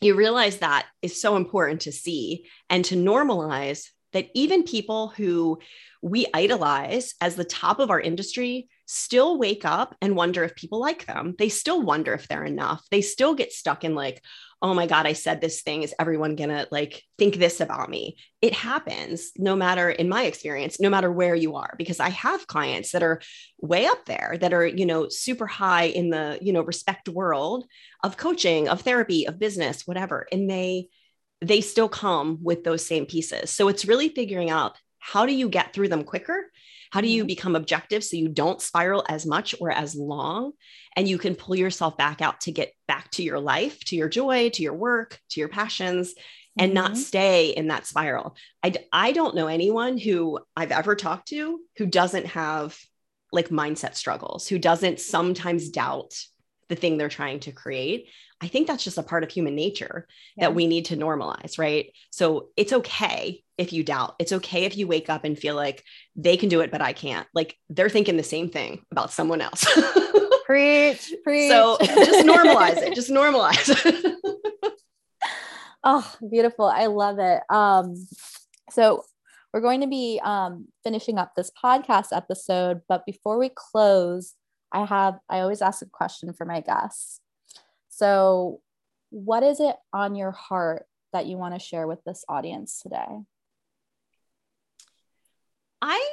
you 0.00 0.14
realize 0.14 0.58
that 0.58 0.86
is 1.02 1.20
so 1.20 1.36
important 1.36 1.82
to 1.82 1.92
see 1.92 2.46
and 2.68 2.84
to 2.84 2.96
normalize 2.96 3.88
that 4.12 4.28
even 4.34 4.64
people 4.64 5.08
who 5.08 5.58
we 6.02 6.26
idolize 6.32 7.14
as 7.20 7.36
the 7.36 7.44
top 7.44 7.78
of 7.78 7.90
our 7.90 8.00
industry 8.00 8.68
still 8.86 9.38
wake 9.38 9.64
up 9.64 9.94
and 10.00 10.16
wonder 10.16 10.42
if 10.42 10.56
people 10.56 10.80
like 10.80 11.06
them. 11.06 11.34
They 11.38 11.48
still 11.48 11.82
wonder 11.82 12.14
if 12.14 12.26
they're 12.26 12.44
enough. 12.44 12.84
They 12.90 13.02
still 13.02 13.34
get 13.34 13.52
stuck 13.52 13.84
in 13.84 13.94
like, 13.94 14.22
oh 14.62 14.74
my 14.74 14.86
God, 14.86 15.06
I 15.06 15.12
said 15.12 15.40
this 15.40 15.62
thing. 15.62 15.82
Is 15.82 15.94
everyone 15.98 16.36
gonna 16.36 16.66
like 16.70 17.02
think 17.18 17.36
this 17.36 17.60
about 17.60 17.88
me? 17.88 18.16
It 18.42 18.52
happens 18.52 19.30
no 19.36 19.56
matter, 19.56 19.90
in 19.90 20.08
my 20.08 20.24
experience, 20.24 20.80
no 20.80 20.90
matter 20.90 21.10
where 21.12 21.34
you 21.34 21.56
are, 21.56 21.74
because 21.78 22.00
I 22.00 22.08
have 22.10 22.46
clients 22.46 22.92
that 22.92 23.02
are 23.02 23.20
way 23.60 23.86
up 23.86 24.06
there 24.06 24.36
that 24.40 24.52
are, 24.52 24.66
you 24.66 24.86
know, 24.86 25.08
super 25.08 25.46
high 25.46 25.84
in 25.84 26.10
the, 26.10 26.38
you 26.42 26.52
know, 26.52 26.62
respect 26.62 27.08
world 27.08 27.64
of 28.02 28.16
coaching, 28.16 28.68
of 28.68 28.80
therapy, 28.80 29.26
of 29.26 29.38
business, 29.38 29.86
whatever. 29.86 30.26
And 30.32 30.50
they, 30.50 30.88
they 31.40 31.60
still 31.60 31.88
come 31.88 32.38
with 32.42 32.64
those 32.64 32.84
same 32.84 33.06
pieces. 33.06 33.50
So 33.50 33.68
it's 33.68 33.86
really 33.86 34.08
figuring 34.08 34.50
out 34.50 34.76
how 35.00 35.26
do 35.26 35.34
you 35.34 35.48
get 35.48 35.74
through 35.74 35.88
them 35.88 36.04
quicker 36.04 36.44
how 36.90 37.00
do 37.00 37.08
you 37.08 37.22
mm-hmm. 37.22 37.28
become 37.28 37.56
objective 37.56 38.04
so 38.04 38.16
you 38.16 38.28
don't 38.28 38.60
spiral 38.60 39.04
as 39.08 39.24
much 39.24 39.54
or 39.60 39.70
as 39.70 39.94
long? 39.94 40.52
And 40.96 41.08
you 41.08 41.18
can 41.18 41.36
pull 41.36 41.54
yourself 41.54 41.96
back 41.96 42.20
out 42.20 42.42
to 42.42 42.52
get 42.52 42.72
back 42.88 43.10
to 43.12 43.22
your 43.22 43.38
life, 43.38 43.78
to 43.86 43.96
your 43.96 44.08
joy, 44.08 44.50
to 44.50 44.62
your 44.62 44.74
work, 44.74 45.18
to 45.30 45.40
your 45.40 45.48
passions, 45.48 46.14
and 46.58 46.70
mm-hmm. 46.72 46.82
not 46.82 46.96
stay 46.96 47.50
in 47.50 47.68
that 47.68 47.86
spiral. 47.86 48.36
I, 48.62 48.74
I 48.92 49.12
don't 49.12 49.36
know 49.36 49.46
anyone 49.46 49.98
who 49.98 50.40
I've 50.56 50.72
ever 50.72 50.96
talked 50.96 51.28
to 51.28 51.60
who 51.76 51.86
doesn't 51.86 52.26
have 52.26 52.76
like 53.32 53.50
mindset 53.50 53.94
struggles, 53.94 54.48
who 54.48 54.58
doesn't 54.58 54.98
sometimes 54.98 55.70
doubt 55.70 56.14
the 56.68 56.74
thing 56.74 56.98
they're 56.98 57.08
trying 57.08 57.38
to 57.40 57.52
create. 57.52 58.08
I 58.40 58.48
think 58.48 58.66
that's 58.66 58.84
just 58.84 58.98
a 58.98 59.02
part 59.02 59.22
of 59.22 59.30
human 59.30 59.54
nature 59.54 60.06
yeah. 60.36 60.46
that 60.46 60.54
we 60.54 60.66
need 60.66 60.86
to 60.86 60.96
normalize, 60.96 61.58
right? 61.58 61.92
So 62.10 62.48
it's 62.56 62.72
okay 62.72 63.42
if 63.58 63.72
you 63.72 63.84
doubt. 63.84 64.14
It's 64.18 64.32
okay 64.32 64.64
if 64.64 64.76
you 64.76 64.86
wake 64.86 65.10
up 65.10 65.24
and 65.24 65.38
feel 65.38 65.54
like 65.54 65.84
they 66.16 66.38
can 66.38 66.48
do 66.48 66.60
it, 66.60 66.70
but 66.70 66.80
I 66.80 66.94
can't. 66.94 67.26
Like 67.34 67.56
they're 67.68 67.90
thinking 67.90 68.16
the 68.16 68.22
same 68.22 68.48
thing 68.48 68.84
about 68.90 69.12
someone 69.12 69.42
else. 69.42 69.64
preach, 70.46 71.14
preach. 71.22 71.50
So 71.50 71.76
just 71.80 72.26
normalize 72.26 72.78
it. 72.78 72.94
Just 72.94 73.10
normalize 73.10 73.68
it. 73.68 74.16
oh, 75.84 76.14
beautiful. 76.28 76.64
I 76.64 76.86
love 76.86 77.18
it. 77.18 77.42
Um, 77.50 77.94
so 78.70 79.04
we're 79.52 79.60
going 79.60 79.82
to 79.82 79.86
be 79.86 80.20
um, 80.24 80.68
finishing 80.82 81.18
up 81.18 81.34
this 81.36 81.50
podcast 81.62 82.08
episode, 82.12 82.80
but 82.88 83.04
before 83.06 83.38
we 83.38 83.50
close, 83.54 84.34
I 84.72 84.84
have 84.86 85.18
I 85.28 85.40
always 85.40 85.62
ask 85.62 85.82
a 85.82 85.86
question 85.86 86.32
for 86.32 86.46
my 86.46 86.60
guests. 86.60 87.20
So, 88.00 88.62
what 89.10 89.42
is 89.42 89.60
it 89.60 89.76
on 89.92 90.14
your 90.14 90.30
heart 90.30 90.86
that 91.12 91.26
you 91.26 91.36
want 91.36 91.52
to 91.52 91.60
share 91.60 91.86
with 91.86 92.02
this 92.06 92.24
audience 92.30 92.80
today? 92.80 93.18
I 95.82 96.10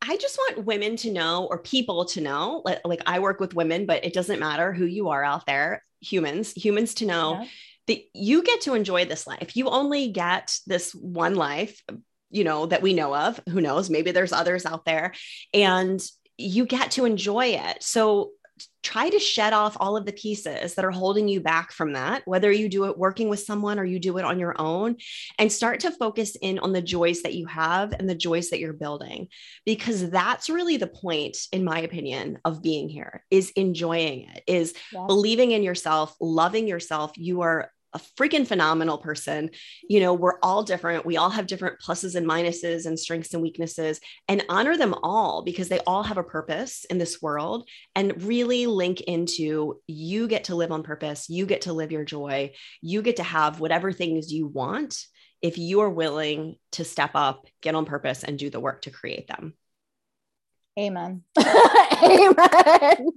I 0.00 0.16
just 0.16 0.38
want 0.38 0.64
women 0.64 0.94
to 0.98 1.10
know 1.10 1.48
or 1.50 1.58
people 1.58 2.04
to 2.04 2.20
know 2.20 2.62
like, 2.64 2.82
like 2.84 3.02
I 3.06 3.18
work 3.18 3.40
with 3.40 3.54
women 3.54 3.84
but 3.84 4.04
it 4.04 4.12
doesn't 4.12 4.38
matter 4.38 4.72
who 4.72 4.84
you 4.84 5.08
are 5.08 5.24
out 5.24 5.46
there 5.46 5.82
humans 6.00 6.52
humans 6.52 6.94
to 6.94 7.06
know 7.06 7.40
yeah. 7.40 7.46
that 7.88 7.98
you 8.12 8.42
get 8.44 8.60
to 8.62 8.74
enjoy 8.74 9.04
this 9.04 9.26
life. 9.26 9.56
You 9.56 9.70
only 9.70 10.12
get 10.12 10.56
this 10.68 10.94
one 10.94 11.34
life 11.34 11.82
you 12.30 12.44
know 12.44 12.66
that 12.66 12.82
we 12.82 12.94
know 12.94 13.14
of. 13.14 13.40
Who 13.48 13.60
knows? 13.60 13.90
Maybe 13.90 14.12
there's 14.12 14.32
others 14.32 14.66
out 14.66 14.84
there. 14.84 15.14
And 15.52 16.00
you 16.38 16.66
get 16.66 16.92
to 16.92 17.06
enjoy 17.06 17.46
it. 17.46 17.82
So 17.82 18.32
try 18.84 19.08
to 19.08 19.18
shed 19.18 19.52
off 19.52 19.76
all 19.80 19.96
of 19.96 20.04
the 20.04 20.12
pieces 20.12 20.74
that 20.74 20.84
are 20.84 20.90
holding 20.90 21.26
you 21.26 21.40
back 21.40 21.72
from 21.72 21.94
that, 21.94 22.22
whether 22.26 22.52
you 22.52 22.68
do 22.68 22.84
it 22.84 22.98
working 22.98 23.28
with 23.28 23.40
someone 23.40 23.78
or 23.78 23.84
you 23.84 23.98
do 23.98 24.18
it 24.18 24.24
on 24.24 24.38
your 24.38 24.54
own, 24.60 24.96
and 25.38 25.50
start 25.50 25.80
to 25.80 25.90
focus 25.90 26.36
in 26.40 26.58
on 26.58 26.72
the 26.72 26.82
joys 26.82 27.22
that 27.22 27.34
you 27.34 27.46
have 27.46 27.92
and 27.92 28.08
the 28.08 28.14
joys 28.14 28.50
that 28.50 28.60
you're 28.60 28.74
building. 28.74 29.28
Because 29.64 30.10
that's 30.10 30.50
really 30.50 30.76
the 30.76 30.86
point, 30.86 31.38
in 31.50 31.64
my 31.64 31.80
opinion, 31.80 32.38
of 32.44 32.62
being 32.62 32.88
here 32.88 33.24
is 33.30 33.50
enjoying 33.56 34.28
it, 34.28 34.44
is 34.46 34.74
yeah. 34.92 35.06
believing 35.06 35.52
in 35.52 35.62
yourself, 35.62 36.14
loving 36.20 36.68
yourself. 36.68 37.12
You 37.16 37.40
are 37.40 37.70
a 37.94 38.00
freaking 38.18 38.46
phenomenal 38.46 38.98
person. 38.98 39.50
You 39.88 40.00
know, 40.00 40.12
we're 40.12 40.38
all 40.42 40.64
different. 40.64 41.06
We 41.06 41.16
all 41.16 41.30
have 41.30 41.46
different 41.46 41.80
pluses 41.80 42.16
and 42.16 42.26
minuses 42.26 42.86
and 42.86 42.98
strengths 42.98 43.32
and 43.32 43.42
weaknesses, 43.42 44.00
and 44.28 44.44
honor 44.48 44.76
them 44.76 44.94
all 45.02 45.42
because 45.42 45.68
they 45.68 45.80
all 45.86 46.02
have 46.02 46.18
a 46.18 46.24
purpose 46.24 46.84
in 46.90 46.98
this 46.98 47.22
world 47.22 47.68
and 47.94 48.22
really 48.24 48.66
link 48.66 49.00
into 49.02 49.80
you 49.86 50.26
get 50.26 50.44
to 50.44 50.56
live 50.56 50.72
on 50.72 50.82
purpose. 50.82 51.30
You 51.30 51.46
get 51.46 51.62
to 51.62 51.72
live 51.72 51.92
your 51.92 52.04
joy. 52.04 52.52
You 52.82 53.00
get 53.00 53.16
to 53.16 53.22
have 53.22 53.60
whatever 53.60 53.92
things 53.92 54.32
you 54.32 54.46
want 54.46 55.06
if 55.40 55.58
you 55.58 55.80
are 55.80 55.90
willing 55.90 56.56
to 56.72 56.84
step 56.84 57.10
up, 57.14 57.46
get 57.60 57.74
on 57.74 57.84
purpose, 57.84 58.24
and 58.24 58.38
do 58.38 58.50
the 58.50 58.60
work 58.60 58.82
to 58.82 58.90
create 58.90 59.28
them. 59.28 59.54
Amen. 60.78 61.22
Amen. 62.02 63.10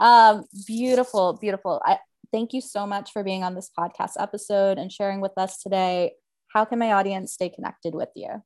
Um, 0.00 0.44
beautiful, 0.66 1.34
beautiful. 1.34 1.80
I, 1.84 1.98
thank 2.32 2.52
you 2.52 2.60
so 2.60 2.86
much 2.86 3.12
for 3.12 3.22
being 3.22 3.42
on 3.42 3.54
this 3.54 3.70
podcast 3.78 4.12
episode 4.18 4.78
and 4.78 4.90
sharing 4.90 5.20
with 5.20 5.32
us 5.36 5.62
today. 5.62 6.12
How 6.48 6.64
can 6.64 6.78
my 6.78 6.92
audience 6.92 7.32
stay 7.32 7.48
connected 7.48 7.94
with 7.94 8.10
you? 8.14 8.42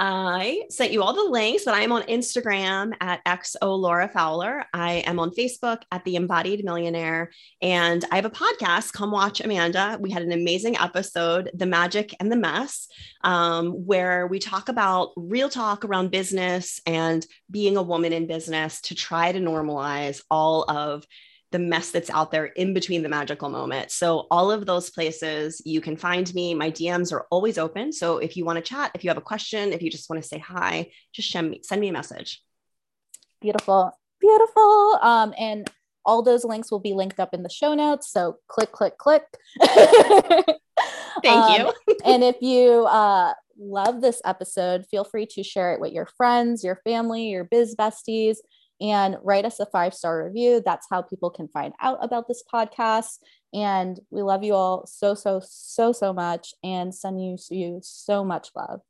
I 0.00 0.64
sent 0.70 0.90
you 0.90 1.04
all 1.04 1.14
the 1.14 1.30
links, 1.30 1.64
but 1.64 1.74
I 1.74 1.82
am 1.82 1.92
on 1.92 2.02
Instagram 2.02 2.94
at 3.00 3.24
XO 3.24 3.78
Laura 3.78 4.08
Fowler. 4.08 4.64
I 4.74 5.04
am 5.06 5.20
on 5.20 5.30
Facebook 5.30 5.82
at 5.92 6.04
The 6.04 6.16
Embodied 6.16 6.64
Millionaire. 6.64 7.30
And 7.62 8.04
I 8.10 8.16
have 8.16 8.24
a 8.24 8.30
podcast, 8.30 8.92
Come 8.92 9.12
Watch 9.12 9.40
Amanda. 9.40 9.96
We 10.00 10.10
had 10.10 10.24
an 10.24 10.32
amazing 10.32 10.76
episode, 10.78 11.48
The 11.54 11.66
Magic 11.66 12.12
and 12.18 12.30
the 12.30 12.36
Mess, 12.36 12.88
um, 13.22 13.70
where 13.86 14.26
we 14.26 14.40
talk 14.40 14.68
about 14.68 15.12
real 15.16 15.48
talk 15.48 15.84
around 15.84 16.10
business 16.10 16.80
and 16.86 17.24
being 17.48 17.76
a 17.76 17.82
woman 17.82 18.12
in 18.12 18.26
business 18.26 18.80
to 18.82 18.96
try 18.96 19.30
to 19.30 19.38
normalize 19.38 20.22
all 20.28 20.68
of 20.68 21.06
the 21.54 21.58
mess 21.60 21.92
that's 21.92 22.10
out 22.10 22.32
there 22.32 22.46
in 22.46 22.74
between 22.74 23.04
the 23.04 23.08
magical 23.08 23.48
moment. 23.48 23.92
So, 23.92 24.26
all 24.28 24.50
of 24.50 24.66
those 24.66 24.90
places 24.90 25.62
you 25.64 25.80
can 25.80 25.96
find 25.96 26.34
me. 26.34 26.52
My 26.52 26.68
DMs 26.68 27.12
are 27.12 27.28
always 27.30 27.58
open. 27.58 27.92
So, 27.92 28.18
if 28.18 28.36
you 28.36 28.44
want 28.44 28.56
to 28.56 28.62
chat, 28.62 28.90
if 28.92 29.04
you 29.04 29.10
have 29.10 29.16
a 29.16 29.20
question, 29.22 29.72
if 29.72 29.80
you 29.80 29.88
just 29.88 30.10
want 30.10 30.20
to 30.20 30.28
say 30.28 30.38
hi, 30.38 30.90
just 31.12 31.30
send 31.30 31.50
me, 31.50 31.60
send 31.62 31.80
me 31.80 31.86
a 31.90 31.92
message. 31.92 32.42
Beautiful. 33.40 33.92
Beautiful. 34.20 34.98
Um, 35.00 35.32
and 35.38 35.70
all 36.04 36.22
those 36.22 36.44
links 36.44 36.72
will 36.72 36.80
be 36.80 36.92
linked 36.92 37.20
up 37.20 37.32
in 37.32 37.44
the 37.44 37.48
show 37.48 37.72
notes. 37.72 38.10
So, 38.10 38.38
click, 38.48 38.72
click, 38.72 38.98
click. 38.98 39.22
Thank 39.62 40.56
um, 41.24 41.52
you. 41.86 41.96
and 42.04 42.24
if 42.24 42.42
you 42.42 42.84
uh, 42.86 43.32
love 43.56 44.00
this 44.00 44.20
episode, 44.24 44.86
feel 44.90 45.04
free 45.04 45.26
to 45.26 45.44
share 45.44 45.72
it 45.72 45.80
with 45.80 45.92
your 45.92 46.08
friends, 46.16 46.64
your 46.64 46.80
family, 46.82 47.28
your 47.28 47.44
biz 47.44 47.76
besties 47.76 48.38
and 48.80 49.16
write 49.22 49.44
us 49.44 49.60
a 49.60 49.66
five 49.66 49.94
star 49.94 50.24
review. 50.24 50.62
That's 50.64 50.86
how 50.90 51.02
people 51.02 51.30
can 51.30 51.48
find 51.48 51.72
out 51.80 51.98
about 52.02 52.28
this 52.28 52.42
podcast. 52.52 53.18
And 53.52 53.98
we 54.10 54.22
love 54.22 54.42
you 54.42 54.54
all 54.54 54.86
so, 54.86 55.14
so, 55.14 55.40
so, 55.44 55.92
so 55.92 56.12
much 56.12 56.54
and 56.62 56.94
send 56.94 57.22
you, 57.22 57.36
you 57.50 57.80
so 57.82 58.24
much 58.24 58.48
love. 58.54 58.80